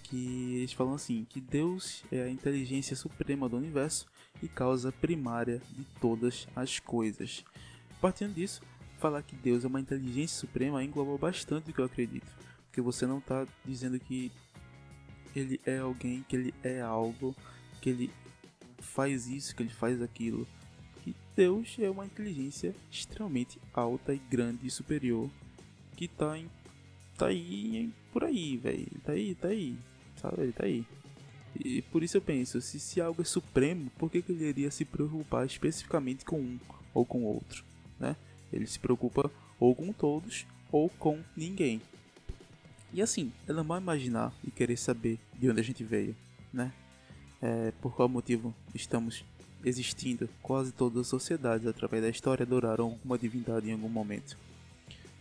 Que 0.03 0.55
eles 0.57 0.73
falam 0.73 0.93
assim, 0.93 1.25
que 1.29 1.41
Deus 1.41 2.03
é 2.11 2.23
a 2.23 2.29
inteligência 2.29 2.95
suprema 2.95 3.49
do 3.49 3.57
universo 3.57 4.07
e 4.41 4.47
causa 4.47 4.91
primária 4.91 5.61
de 5.69 5.83
todas 5.99 6.47
as 6.55 6.79
coisas. 6.79 7.43
Partindo 7.99 8.33
disso, 8.33 8.61
falar 8.97 9.21
que 9.23 9.35
Deus 9.35 9.63
é 9.65 9.67
uma 9.67 9.81
inteligência 9.81 10.39
suprema 10.39 10.83
engloba 10.83 11.17
bastante 11.17 11.69
o 11.69 11.73
que 11.73 11.81
eu 11.81 11.85
acredito, 11.85 12.31
porque 12.65 12.81
você 12.81 13.05
não 13.05 13.17
está 13.17 13.45
dizendo 13.65 13.99
que 13.99 14.31
ele 15.35 15.59
é 15.65 15.79
alguém, 15.79 16.23
que 16.27 16.35
ele 16.35 16.53
é 16.63 16.81
algo, 16.81 17.35
que 17.81 17.89
ele 17.89 18.11
faz 18.79 19.27
isso, 19.27 19.55
que 19.55 19.63
ele 19.63 19.69
faz 19.69 20.01
aquilo. 20.01 20.47
Que 21.03 21.15
Deus 21.35 21.75
é 21.79 21.89
uma 21.89 22.05
inteligência 22.05 22.75
extremamente 22.89 23.59
alta 23.73 24.13
e 24.13 24.17
grande 24.17 24.65
e 24.67 24.71
superior 24.71 25.29
que 25.97 26.07
tá 26.07 26.37
em 26.37 26.47
tá 27.17 27.27
aí 27.27 27.89
por 28.11 28.23
aí, 28.23 28.57
velho. 28.57 28.87
Tá 29.03 29.11
aí, 29.11 29.35
tá 29.35 29.47
aí. 29.49 29.77
Sabe, 30.21 30.41
ele 30.41 30.51
tá 30.51 30.65
aí. 30.65 30.85
E 31.59 31.81
por 31.83 32.03
isso 32.03 32.17
eu 32.17 32.21
penso, 32.21 32.61
se, 32.61 32.79
se 32.79 33.01
algo 33.01 33.21
é 33.21 33.25
supremo, 33.25 33.89
por 33.97 34.11
que, 34.11 34.21
que 34.21 34.31
ele 34.31 34.45
iria 34.45 34.71
se 34.71 34.85
preocupar 34.85 35.45
especificamente 35.45 36.23
com 36.23 36.39
um 36.39 36.59
ou 36.93 37.05
com 37.05 37.23
outro, 37.23 37.63
né? 37.99 38.15
Ele 38.51 38.65
se 38.67 38.79
preocupa 38.79 39.31
ou 39.59 39.75
com 39.75 39.91
todos 39.91 40.45
ou 40.71 40.89
com 40.89 41.19
ninguém. 41.35 41.81
E 42.93 43.01
assim, 43.01 43.31
é 43.47 43.53
normal 43.53 43.79
imaginar 43.79 44.33
e 44.43 44.51
querer 44.51 44.77
saber 44.77 45.19
de 45.37 45.49
onde 45.49 45.59
a 45.59 45.63
gente 45.63 45.83
veio, 45.83 46.15
né? 46.53 46.71
É, 47.41 47.71
por 47.81 47.95
qual 47.95 48.07
motivo 48.07 48.53
estamos 48.73 49.23
existindo. 49.63 50.29
Quase 50.41 50.71
todas 50.71 51.01
as 51.01 51.07
sociedades, 51.07 51.67
através 51.67 52.03
da 52.03 52.09
história, 52.09 52.43
adoraram 52.43 52.85
alguma 52.85 53.17
divindade 53.17 53.69
em 53.69 53.73
algum 53.73 53.89
momento. 53.89 54.37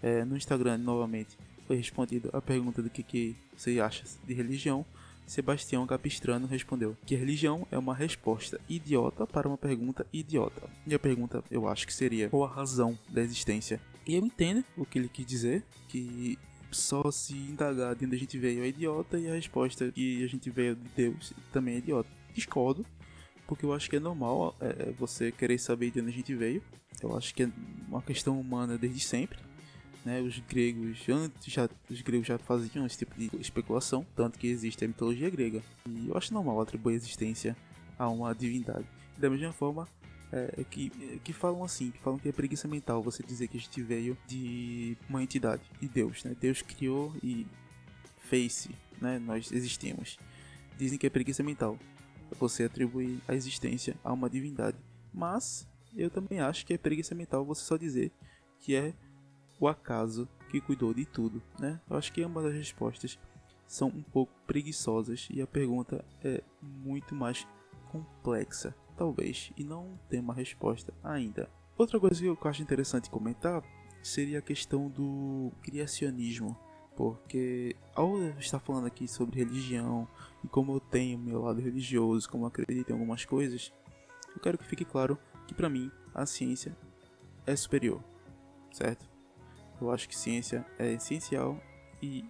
É, 0.03 0.25
no 0.25 0.37
Instagram, 0.37 0.79
novamente, 0.79 1.37
foi 1.67 1.77
respondido 1.77 2.31
a 2.33 2.41
pergunta 2.41 2.83
do 2.83 2.91
que, 2.91 3.03
que 3.03 3.37
você 3.57 3.81
acha 3.81 4.05
de 4.25 4.35
religião. 4.35 4.85
Sebastião 5.27 5.85
Capistrano 5.87 6.47
respondeu 6.47 6.97
que 7.05 7.17
religião 7.17 7.67
é 7.73 7.77
uma 7.77 7.95
resposta 7.95 8.61
idiota 8.69 9.27
para 9.27 9.49
uma 9.49 9.59
pergunta 9.59 10.07
idiota. 10.13 10.71
E 10.87 10.95
a 10.95 10.99
pergunta 10.99 11.43
eu 11.51 11.67
acho 11.67 11.87
que 11.87 11.93
seria 11.93 12.29
qual 12.29 12.45
a 12.45 12.55
razão 12.55 12.97
da 13.09 13.21
existência. 13.21 13.81
E 14.07 14.15
eu 14.15 14.25
entendo 14.25 14.65
o 14.77 14.87
que 14.87 15.01
ele 15.01 15.09
quis 15.09 15.27
dizer, 15.27 15.65
que 15.89 16.39
só 16.71 17.11
se 17.11 17.35
indagar 17.35 17.97
de 17.97 18.07
onde 18.07 18.15
a 18.15 18.19
gente 18.19 18.39
veio 18.39 18.63
é 18.63 18.69
idiota 18.69 19.19
e 19.19 19.29
a 19.29 19.35
resposta 19.35 19.91
que 19.91 20.23
a 20.23 20.29
gente 20.29 20.49
veio 20.49 20.77
de 20.77 20.89
Deus 20.95 21.33
também 21.53 21.75
é 21.75 21.79
idiota. 21.79 22.09
Discordo, 22.33 22.87
porque 23.49 23.65
eu 23.65 23.73
acho 23.73 23.91
que 23.91 23.97
é 23.97 24.01
normal 24.01 24.57
é, 24.61 24.93
você 24.93 25.33
querer 25.33 25.59
saber 25.59 25.91
de 25.91 26.01
onde 26.01 26.11
a 26.11 26.15
gente 26.15 26.35
veio. 26.35 26.63
Eu 27.03 27.17
acho 27.17 27.35
que 27.35 27.45
é 27.45 27.51
uma 27.89 28.03
questão 28.03 28.41
humana 28.41 28.79
desde 28.79 29.01
sempre. 29.01 29.39
Né? 30.07 30.21
Os 30.21 30.39
gregos 30.39 31.05
antes 31.09 31.53
já 31.53 31.69
os 31.91 32.01
gregos 32.01 32.29
já 32.29 32.39
faziam 32.39 32.87
esse 32.87 32.99
tipo 32.99 33.19
de 33.19 33.29
especulação, 33.41 34.07
tanto 34.15 34.39
que 34.39 34.47
existe 34.47 34.85
a 34.85 34.89
mitologia 34.89 35.29
grega. 35.29 35.61
E 35.85 36.09
eu 36.09 36.17
acho 36.17 36.33
normal 36.33 36.61
atribuir 36.61 36.95
existência 36.95 37.57
a 37.99 38.09
uma 38.09 38.33
divindade. 38.33 38.87
Da 39.19 39.29
mesma 39.29 39.53
forma, 39.53 39.89
é, 40.31 40.63
que, 40.71 40.91
que 41.25 41.33
falam 41.33 41.65
assim, 41.65 41.91
que 41.91 41.99
falam 41.99 42.21
que 42.21 42.29
é 42.29 42.33
preguiça 42.33 42.69
mental 42.69 43.03
você 43.03 43.21
dizer 43.25 43.49
que 43.49 43.57
a 43.57 43.61
gente 43.61 43.83
veio 43.83 44.17
de 44.29 44.97
uma 45.09 45.25
entidade, 45.25 45.63
de 45.81 45.89
Deus, 45.89 46.23
né? 46.23 46.37
Deus 46.41 46.63
criou 46.63 47.13
e 47.21 47.45
fez, 48.21 48.69
né? 49.01 49.19
Nós 49.19 49.51
existimos. 49.51 50.21
Dizem 50.79 50.99
que 50.99 51.07
é 51.09 51.11
preguiça 51.11 51.43
mental 51.43 51.77
você 52.39 52.63
atribuir 52.63 53.21
a 53.27 53.35
existência 53.35 53.97
a 54.05 54.13
uma 54.13 54.31
divindade. 54.31 54.77
Mas 55.13 55.67
eu 55.97 56.11
também 56.11 56.39
acho 56.39 56.65
que 56.65 56.75
é 56.75 56.79
preguiça 56.79 57.13
mental 57.13 57.45
você 57.45 57.65
só 57.65 57.77
dizer 57.77 58.13
que 58.61 58.77
é 58.77 58.95
o 59.59 59.69
acaso 59.69 60.29
que 60.51 60.61
cuidou 60.61 60.95
de 60.95 61.05
tudo, 61.05 61.43
né? 61.59 61.81
Eu 61.89 61.97
acho 61.97 62.13
que 62.13 62.23
ambas 62.23 62.45
as 62.45 62.55
respostas 62.55 63.19
são 63.67 63.89
um 63.89 64.03
pouco 64.03 64.33
preguiçosas 64.47 65.29
e 65.31 65.43
a 65.43 65.47
pergunta 65.47 66.05
é 66.23 66.43
muito 66.63 67.15
mais 67.15 67.47
complexa 67.91 68.75
talvez, 68.97 69.53
e 69.57 69.63
não 69.63 69.99
tem 70.09 70.21
uma 70.21 70.35
resposta 70.35 70.93
ainda. 71.05 71.49
Outra 71.77 72.01
coisa 72.01 72.21
que 72.21 72.27
eu 72.27 72.39
acho 72.45 72.63
interessante 72.63 73.11
comentar 73.11 73.63
seria 74.03 74.39
a 74.39 74.43
questão 74.43 74.89
do 74.89 75.53
criacionismo, 75.63 76.57
porque 76.97 77.77
ao 77.95 78.19
estar 78.39 78.59
falando 78.59 78.87
aqui 78.87 79.07
sobre 79.07 79.39
religião 79.39 80.09
e 80.43 80.49
como 80.49 80.73
eu 80.75 80.81
tenho 80.81 81.19
meu 81.19 81.43
lado 81.43 81.61
religioso, 81.61 82.29
como 82.29 82.47
acredito 82.47 82.91
em 82.91 82.95
algumas 82.95 83.25
coisas, 83.25 83.73
eu 84.35 84.41
quero 84.41 84.57
que 84.57 84.65
fique 84.65 84.85
claro 84.85 85.19
que 85.47 85.55
para 85.55 85.69
mim 85.69 85.91
a 86.15 86.25
ciência 86.25 86.77
é 87.47 87.55
superior, 87.55 88.03
certo? 88.73 89.16
Eu 89.81 89.91
acho 89.91 90.09
que 90.09 90.17
ciência 90.17 90.65
é 90.79 90.93
essencial 90.93 91.61
e 92.03 92.25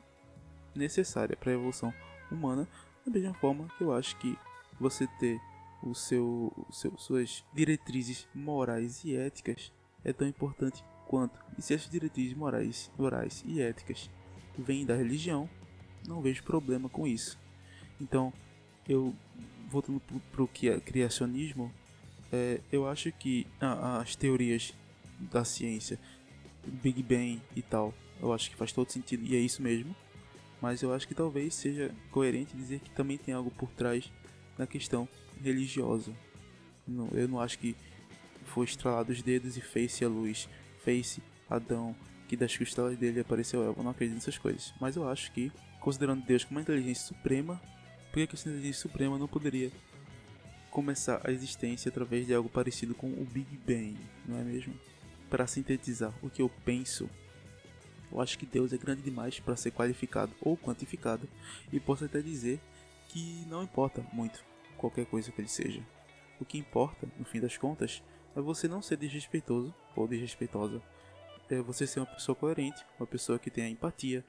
necessária 0.74 1.36
para 1.36 1.50
a 1.50 1.54
evolução 1.54 1.92
humana, 2.30 2.68
da 3.04 3.12
mesma 3.12 3.34
forma 3.34 3.68
que 3.78 3.84
eu 3.84 3.92
acho 3.92 4.16
que 4.18 4.36
você 4.80 5.06
ter 5.18 5.40
o 5.82 5.94
seu, 5.94 6.52
o 6.68 6.72
seu, 6.72 6.96
suas 6.98 7.44
diretrizes 7.54 8.26
morais 8.34 9.04
e 9.04 9.16
éticas 9.16 9.72
é 10.04 10.12
tão 10.12 10.26
importante 10.26 10.84
quanto. 11.06 11.38
E 11.56 11.62
se 11.62 11.74
essas 11.74 11.90
diretrizes 11.90 12.36
morais, 12.36 12.90
morais 12.98 13.42
e 13.46 13.60
éticas 13.60 14.10
vêm 14.58 14.84
da 14.84 14.94
religião, 14.94 15.48
não 16.06 16.20
vejo 16.20 16.42
problema 16.42 16.88
com 16.88 17.06
isso. 17.06 17.38
Então, 18.00 18.32
eu 18.88 19.14
voltando 19.68 20.00
para 20.32 20.42
o 20.42 20.48
que 20.48 20.68
é 20.68 20.78
criacionismo, 20.78 21.72
é, 22.32 22.60
eu 22.70 22.88
acho 22.88 23.10
que 23.12 23.46
as 23.60 24.14
teorias 24.14 24.74
da 25.18 25.44
ciência, 25.44 25.98
Big 26.66 27.02
Bang 27.02 27.40
e 27.54 27.62
tal, 27.62 27.94
eu 28.20 28.32
acho 28.32 28.50
que 28.50 28.56
faz 28.56 28.72
todo 28.72 28.90
sentido 28.90 29.24
e 29.24 29.36
é 29.36 29.38
isso 29.38 29.62
mesmo. 29.62 29.94
Mas 30.60 30.82
eu 30.82 30.92
acho 30.92 31.06
que 31.06 31.14
talvez 31.14 31.54
seja 31.54 31.94
coerente 32.10 32.56
dizer 32.56 32.80
que 32.80 32.90
também 32.90 33.18
tem 33.18 33.34
algo 33.34 33.50
por 33.50 33.70
trás 33.70 34.10
na 34.56 34.66
questão 34.66 35.08
religiosa. 35.42 36.12
Eu 37.12 37.28
não 37.28 37.40
acho 37.40 37.58
que 37.58 37.76
foi 38.44 38.64
estralado 38.64 39.12
os 39.12 39.20
dedos 39.22 39.56
e 39.56 39.60
fez-se 39.60 40.04
a 40.04 40.08
luz, 40.08 40.48
fez-se 40.82 41.22
Adão, 41.48 41.94
que 42.26 42.36
das 42.36 42.56
costelas 42.56 42.96
dele 42.96 43.20
apareceu 43.20 43.62
Eva. 43.62 43.82
Não 43.82 43.90
acredito 43.90 44.16
nessas 44.16 44.38
coisas. 44.38 44.72
Mas 44.80 44.96
eu 44.96 45.08
acho 45.08 45.30
que, 45.32 45.52
considerando 45.80 46.24
Deus 46.24 46.44
como 46.44 46.58
uma 46.58 46.62
inteligência 46.62 47.06
suprema, 47.06 47.60
por 48.12 48.26
que 48.26 48.34
essa 48.34 48.48
inteligência 48.48 48.82
suprema 48.82 49.18
não 49.18 49.28
poderia 49.28 49.70
começar 50.70 51.20
a 51.24 51.30
existência 51.30 51.88
através 51.88 52.26
de 52.26 52.34
algo 52.34 52.48
parecido 52.48 52.94
com 52.94 53.08
o 53.08 53.24
Big 53.24 53.58
Bang, 53.66 53.96
não 54.26 54.38
é 54.38 54.42
mesmo? 54.42 54.74
Para 55.28 55.46
sintetizar 55.46 56.12
o 56.22 56.30
que 56.30 56.42
eu 56.42 56.48
penso, 56.64 57.08
eu 58.10 58.20
acho 58.20 58.38
que 58.38 58.46
Deus 58.46 58.72
é 58.72 58.78
grande 58.78 59.02
demais 59.02 59.40
para 59.40 59.56
ser 59.56 59.72
qualificado 59.72 60.32
ou 60.40 60.56
quantificado, 60.56 61.28
e 61.72 61.80
posso 61.80 62.04
até 62.04 62.20
dizer 62.20 62.60
que 63.08 63.44
não 63.48 63.62
importa 63.62 64.04
muito 64.12 64.44
qualquer 64.76 65.06
coisa 65.06 65.32
que 65.32 65.40
ele 65.40 65.48
seja. 65.48 65.82
O 66.40 66.44
que 66.44 66.58
importa, 66.58 67.08
no 67.18 67.24
fim 67.24 67.40
das 67.40 67.56
contas, 67.56 68.02
é 68.34 68.40
você 68.40 68.68
não 68.68 68.82
ser 68.82 68.98
desrespeitoso 68.98 69.74
ou 69.94 70.06
desrespeitosa. 70.06 70.82
É 71.48 71.60
você 71.60 71.86
ser 71.86 72.00
uma 72.00 72.06
pessoa 72.06 72.34
coerente, 72.34 72.84
uma 72.98 73.06
pessoa 73.06 73.38
que 73.38 73.50
tenha 73.50 73.68
empatia. 73.68 74.24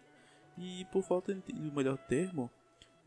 E 0.57 0.85
por 0.91 1.03
falta 1.03 1.37
um 1.53 1.71
melhor 1.71 1.97
termo, 1.97 2.49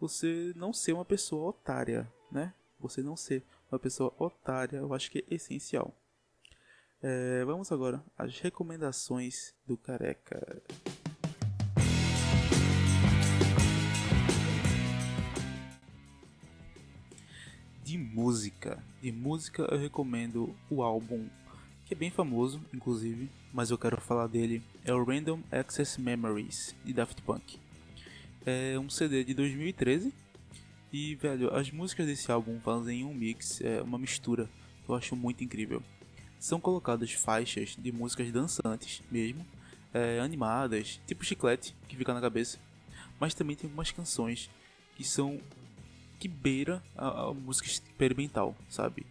você 0.01 0.53
não 0.57 0.73
ser 0.73 0.93
uma 0.93 1.05
pessoa 1.05 1.51
otária, 1.51 2.11
né? 2.31 2.53
Você 2.79 3.03
não 3.03 3.17
ser 3.17 3.43
uma 3.71 3.79
pessoa 3.79 4.13
otária, 4.19 4.79
eu 4.79 4.93
acho 4.93 5.11
que 5.11 5.19
é 5.19 5.35
essencial. 5.35 5.95
É, 7.03 7.43
vamos 7.47 7.73
agora 7.73 8.05
às 8.19 8.39
recomendações 8.41 9.55
do 9.67 9.75
Careca. 9.75 10.63
De 17.83 17.97
música, 17.97 18.85
de 19.01 19.11
música 19.11 19.67
eu 19.71 19.79
recomendo 19.79 20.55
o 20.69 20.83
álbum 20.83 21.27
que 21.87 21.95
é 21.95 21.97
bem 21.97 22.11
famoso, 22.11 22.61
inclusive, 22.73 23.31
mas 23.51 23.71
eu 23.71 23.79
quero 23.79 23.99
falar 23.99 24.27
dele. 24.27 24.63
É 24.85 24.93
o 24.93 25.03
Random 25.03 25.41
Access 25.51 25.99
Memories 25.99 26.77
de 26.85 26.93
Daft 26.93 27.23
Punk. 27.23 27.59
É 28.45 28.79
um 28.79 28.91
CD 28.91 29.25
de 29.25 29.33
2013 29.33 30.13
e, 30.93 31.15
velho, 31.15 31.53
as 31.55 31.71
músicas 31.71 32.07
desse 32.07 32.31
álbum 32.31 32.61
fazem 32.61 33.05
um 33.07 33.15
mix, 33.15 33.63
é 33.63 33.81
uma 33.81 33.99
mistura 33.99 34.51
que 34.85 34.91
eu 34.91 34.95
acho 34.95 35.17
muito 35.17 35.43
incrível. 35.43 35.83
São 36.41 36.59
colocadas 36.59 37.13
faixas 37.13 37.77
de 37.79 37.93
músicas 37.93 38.33
dançantes 38.33 39.01
mesmo, 39.11 39.47
é, 39.95 40.19
animadas, 40.19 41.01
tipo 41.07 41.25
chiclete 41.25 41.77
que 41.87 41.97
fica 41.97 42.13
na 42.13 42.21
cabeça, 42.21 42.59
mas 43.21 43.35
também 43.35 43.55
tem 43.55 43.69
algumas 43.69 43.93
canções 43.93 44.51
que 44.97 45.05
são 45.05 45.41
que 46.19 46.27
beira 46.27 46.83
a, 46.97 47.29
a 47.29 47.35
música 47.35 47.69
experimental, 47.69 48.57
sabe? 48.69 49.07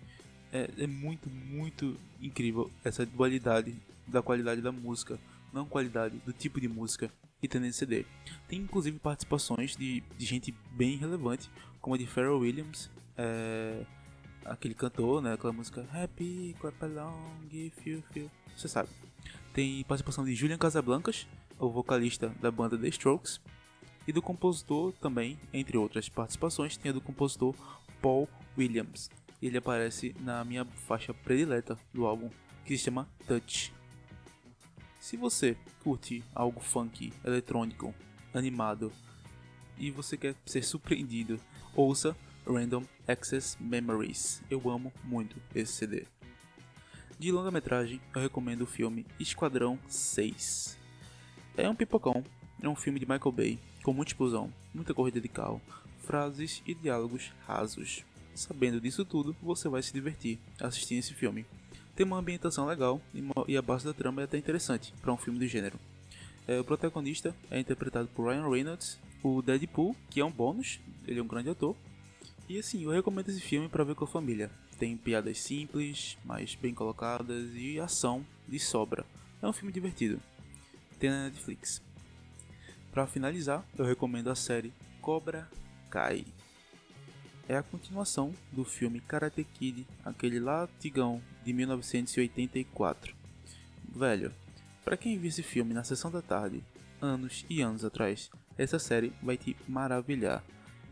É, 0.52 0.70
é, 0.78 0.88
muito, 0.88 1.30
muito 1.30 1.96
incrível 2.22 2.72
essa 2.84 3.06
dualidade 3.06 3.76
da 4.08 4.22
qualidade 4.22 4.62
da 4.62 4.72
música, 4.72 5.20
não 5.54 5.66
qualidade 5.66 6.18
do 6.26 6.34
tipo 6.34 6.60
de 6.60 6.68
música 6.68 7.12
que 7.40 7.48
tem 7.48 7.62
nesse 7.62 7.80
CD. 7.80 8.06
Tem 8.48 8.60
inclusive 8.60 8.98
participações 9.00 9.76
de, 9.76 10.04
de 10.18 10.26
gente 10.26 10.54
bem 10.72 10.98
relevante, 10.98 11.50
como 11.80 11.96
a 11.96 11.98
de 11.98 12.06
Pharrell 12.06 12.40
Williams, 12.40 12.90
é, 13.18 13.86
aquele 14.46 14.74
cantor, 14.74 15.22
né, 15.22 15.34
aquela 15.34 15.54
música 15.54 15.88
Happy, 15.94 16.56
Clap 16.60 16.84
Along, 16.84 17.48
You 17.52 17.72
Feel, 17.72 18.32
você 18.56 18.68
sabe. 18.68 18.90
Tem 19.54 19.84
participação 19.84 20.24
de 20.26 20.36
Julian 20.36 20.58
Casablancas, 20.58 21.28
o 21.58 21.70
vocalista 21.70 22.30
da 22.42 22.52
banda 22.52 22.78
The 22.78 22.88
Strokes, 22.88 23.42
e 24.08 24.12
do 24.12 24.22
compositor 24.22 24.92
também, 24.94 25.38
entre 25.54 25.78
outras 25.78 26.10
participações, 26.10 26.78
tem 26.78 26.90
a 26.90 26.94
do 26.94 27.02
compositor 27.02 27.54
Paul 28.02 28.28
Williams. 28.58 29.10
Ele 29.42 29.58
aparece 29.58 30.16
na 30.20 30.44
minha 30.44 30.66
faixa 30.66 31.14
predileta 31.14 31.78
do 31.94 32.06
álbum, 32.06 32.30
que 32.66 32.78
se 32.78 32.86
chama 32.86 33.08
Touch. 33.28 33.74
Se 35.00 35.16
você 35.16 35.56
curte 35.84 36.24
algo 36.34 36.60
funk, 36.60 37.14
eletrônico, 37.24 37.94
animado 38.34 38.92
e 39.78 39.92
você 39.92 40.18
quer 40.18 40.36
ser 40.46 40.64
surpreendido, 40.64 41.40
ouça 41.76 42.16
Random 42.46 42.84
Access 43.10 43.58
Memories. 43.60 44.44
Eu 44.52 44.70
amo 44.70 44.94
muito 45.04 45.36
esse 45.56 45.74
CD. 45.74 46.06
De 47.18 47.32
longa-metragem, 47.32 48.00
eu 48.14 48.22
recomendo 48.22 48.62
o 48.62 48.68
filme 48.68 49.04
Esquadrão 49.20 49.80
6. 49.88 50.78
É 51.58 51.68
um 51.68 51.74
pipocão, 51.74 52.24
é 52.62 52.70
um 52.70 52.76
filme 52.76 53.00
de 53.00 53.10
Michael 53.10 53.32
Bay, 53.32 53.60
com 53.82 53.92
muita 53.92 54.12
explosão, 54.12 54.54
muita 54.74 54.94
corrida 54.94 55.20
de 55.20 55.28
carro, 55.28 55.60
frases 56.06 56.62
e 56.68 56.76
diálogos 56.76 57.34
rasos. 57.48 58.06
Sabendo 58.36 58.80
disso 58.80 59.04
tudo, 59.04 59.36
você 59.42 59.68
vai 59.68 59.82
se 59.82 59.92
divertir 59.92 60.40
assistindo 60.62 61.00
esse 61.00 61.16
filme. 61.16 61.48
Tem 61.96 62.06
uma 62.06 62.20
ambientação 62.20 62.68
legal 62.68 63.02
e 63.48 63.58
a 63.58 63.62
base 63.62 63.86
da 63.86 63.94
trama 63.94 64.22
é 64.22 64.26
até 64.26 64.38
interessante 64.38 64.94
para 65.02 65.12
um 65.12 65.18
filme 65.18 65.40
do 65.40 65.48
gênero. 65.48 65.80
É, 66.48 66.60
o 66.60 66.64
protagonista 66.64 67.36
é 67.50 67.60
interpretado 67.60 68.08
por 68.08 68.30
Ryan 68.30 68.48
Reynolds, 68.48 69.00
o 69.24 69.42
Deadpool, 69.42 69.96
que 70.10 70.22
é 70.22 70.26
um 70.26 70.32
bônus, 70.32 70.80
ele 71.08 71.20
é 71.20 71.24
um 71.24 71.28
grande 71.28 71.50
ator. 71.50 71.76
E 72.50 72.60
assim, 72.60 72.84
eu 72.84 72.90
recomendo 72.90 73.30
esse 73.30 73.40
filme 73.40 73.70
para 73.70 73.84
ver 73.84 73.96
com 73.96 74.04
a 74.04 74.08
família. 74.08 74.52
Tem 74.78 74.98
piadas 74.98 75.40
simples, 75.40 76.18
mas 76.26 76.56
bem 76.56 76.74
colocadas 76.74 77.52
e 77.54 77.80
ação 77.80 78.26
de 78.48 78.60
sobra. 78.60 79.06
É 79.42 79.48
um 79.48 79.54
filme 79.54 79.72
divertido. 79.72 80.20
Tem 81.00 81.10
na 81.10 81.26
Netflix. 81.26 81.82
Para 82.92 83.08
finalizar, 83.08 83.64
eu 83.78 83.86
recomendo 83.86 84.30
a 84.30 84.36
série 84.36 84.74
Cobra 85.00 85.48
Kai 85.90 86.26
é 87.50 87.58
a 87.58 87.64
continuação 87.64 88.32
do 88.52 88.64
filme 88.64 89.02
Karate 89.02 89.44
Kid, 89.44 89.88
aquele 90.06 90.40
latigão 90.40 91.20
de 91.44 91.52
1984. 91.52 93.16
Velho, 93.84 94.32
para 94.86 94.96
quem 94.96 95.18
viu 95.18 95.30
esse 95.30 95.42
filme 95.42 95.74
na 95.74 95.84
sessão 95.84 96.12
da 96.12 96.22
tarde, 96.22 96.64
anos 97.02 97.44
e 97.50 97.60
anos 97.60 97.84
atrás, 97.84 98.30
essa 98.56 98.78
série 98.78 99.12
vai 99.24 99.36
te 99.36 99.58
maravilhar. 99.68 100.44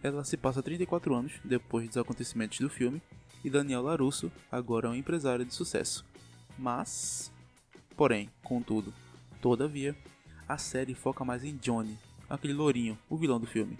Ela 0.03 0.23
se 0.23 0.37
passa 0.37 0.61
34 0.61 1.13
anos 1.13 1.33
depois 1.43 1.87
dos 1.87 1.97
acontecimentos 1.97 2.59
do 2.59 2.69
filme 2.69 3.01
e 3.43 3.49
Daniel 3.49 3.81
Larusso 3.81 4.31
agora 4.51 4.87
é 4.87 4.91
um 4.91 4.95
empresário 4.95 5.45
de 5.45 5.53
sucesso. 5.53 6.05
Mas, 6.57 7.31
porém, 7.95 8.29
contudo, 8.43 8.93
todavia, 9.41 9.95
a 10.47 10.57
série 10.57 10.93
foca 10.93 11.25
mais 11.25 11.43
em 11.43 11.55
Johnny, 11.57 11.97
aquele 12.29 12.53
lourinho, 12.53 12.97
o 13.09 13.17
vilão 13.17 13.39
do 13.39 13.47
filme. 13.47 13.77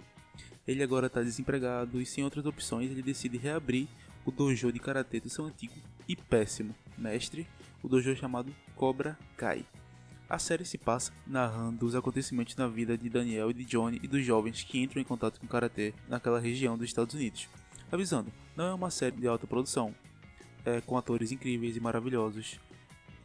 Ele 0.66 0.82
agora 0.82 1.06
está 1.06 1.22
desempregado 1.22 2.00
e 2.00 2.06
sem 2.06 2.22
outras 2.24 2.44
opções 2.44 2.90
ele 2.90 3.02
decide 3.02 3.38
reabrir 3.38 3.88
o 4.24 4.30
dojo 4.30 4.70
de 4.72 4.78
karatê 4.78 5.18
do 5.18 5.30
seu 5.30 5.46
antigo 5.46 5.74
e 6.06 6.14
péssimo 6.14 6.74
mestre, 6.96 7.46
o 7.82 7.88
dojo 7.88 8.14
chamado 8.14 8.54
Cobra 8.76 9.18
Kai. 9.36 9.64
A 10.28 10.38
série 10.38 10.64
se 10.64 10.76
passa 10.76 11.12
narrando 11.26 11.86
os 11.86 11.94
acontecimentos 11.94 12.54
na 12.56 12.68
vida 12.68 12.98
de 12.98 13.08
Daniel 13.08 13.50
e 13.50 13.54
de 13.54 13.64
Johnny 13.64 13.98
e 14.02 14.06
dos 14.06 14.24
jovens 14.24 14.62
que 14.62 14.78
entram 14.78 15.00
em 15.00 15.04
contato 15.04 15.40
com 15.40 15.46
o 15.46 15.48
karatê 15.48 15.94
naquela 16.06 16.38
região 16.38 16.76
dos 16.76 16.86
Estados 16.86 17.14
Unidos. 17.14 17.48
Avisando, 17.90 18.30
não 18.54 18.66
é 18.66 18.74
uma 18.74 18.90
série 18.90 19.16
de 19.16 19.26
alta 19.26 19.46
produção, 19.46 19.94
é, 20.66 20.80
com 20.82 20.98
atores 20.98 21.32
incríveis 21.32 21.76
e 21.76 21.80
maravilhosos. 21.80 22.60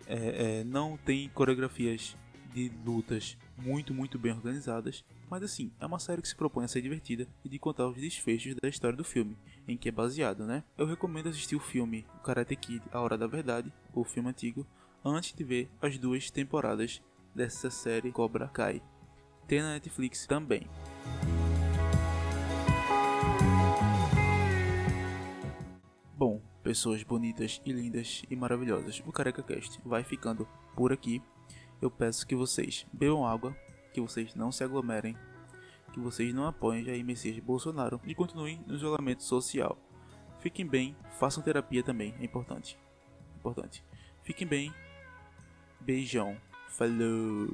É, 0.08 0.60
é, 0.60 0.64
não 0.64 0.98
tem 0.98 1.28
coreografias 1.30 2.16
de 2.54 2.72
lutas 2.86 3.38
muito, 3.58 3.94
muito 3.94 4.18
bem 4.18 4.32
organizadas 4.32 5.04
mas 5.34 5.42
assim, 5.42 5.72
é 5.80 5.86
uma 5.88 5.98
série 5.98 6.22
que 6.22 6.28
se 6.28 6.36
propõe 6.36 6.64
a 6.64 6.68
ser 6.68 6.80
divertida 6.80 7.28
e 7.44 7.50
de 7.50 7.58
contar 7.58 7.88
os 7.88 7.98
desfechos 7.98 8.54
da 8.62 8.70
história 8.70 8.96
do 8.96 9.04
filme, 9.04 9.36
em 9.68 9.76
que 9.76 9.90
é 9.90 9.92
baseado, 9.92 10.46
né? 10.46 10.64
Eu 10.78 10.86
recomendo 10.86 11.28
assistir 11.28 11.56
o 11.56 11.60
filme 11.60 12.06
Karate 12.24 12.56
Kid 12.56 12.84
A 12.92 13.00
Hora 13.00 13.18
da 13.18 13.26
Verdade, 13.26 13.74
o 13.96 14.04
filme 14.04 14.30
antigo, 14.30 14.64
antes 15.04 15.34
de 15.34 15.44
ver 15.44 15.70
as 15.82 15.98
duas 15.98 16.32
temporadas 16.32 17.02
dessa 17.36 17.70
série 17.70 18.12
Cobra 18.12 18.48
Kai. 18.48 18.82
Tem 19.48 19.62
na 19.62 19.74
Netflix 19.74 20.26
também. 20.26 20.68
Bom, 26.16 26.42
pessoas 26.64 27.04
bonitas 27.04 27.62
e 27.66 27.72
lindas 27.74 28.24
e 28.30 28.36
maravilhosas, 28.36 29.04
o 29.06 29.12
Careca 29.12 29.44
Cast 29.44 29.82
vai 29.84 30.04
ficando 30.04 30.48
por 30.76 30.94
aqui. 30.94 31.22
Eu 31.82 31.92
peço 31.92 32.26
que 32.26 32.36
vocês 32.36 32.86
bebam 32.94 33.26
água, 33.26 33.56
que 33.94 34.00
vocês 34.00 34.34
não 34.34 34.52
se 34.52 34.64
aglomerem, 34.64 35.18
que 35.92 36.00
vocês 36.00 36.34
não 36.34 36.48
apoiem 36.48 36.86
Jair 36.86 37.04
Messias 37.04 37.38
Bolsonaro 37.40 38.00
e 38.06 38.16
continuem 38.16 38.64
no 38.66 38.76
isolamento 38.76 39.24
social. 39.24 39.78
Fiquem 40.40 40.66
bem, 40.66 40.96
façam 41.20 41.44
terapia 41.44 41.84
também, 41.84 42.16
é 42.20 42.24
importante. 42.24 42.80
Importante. 43.36 43.84
Fiquem 44.24 44.48
bem. 44.48 44.74
Beijão. 45.84 46.38
Falou. 46.70 47.48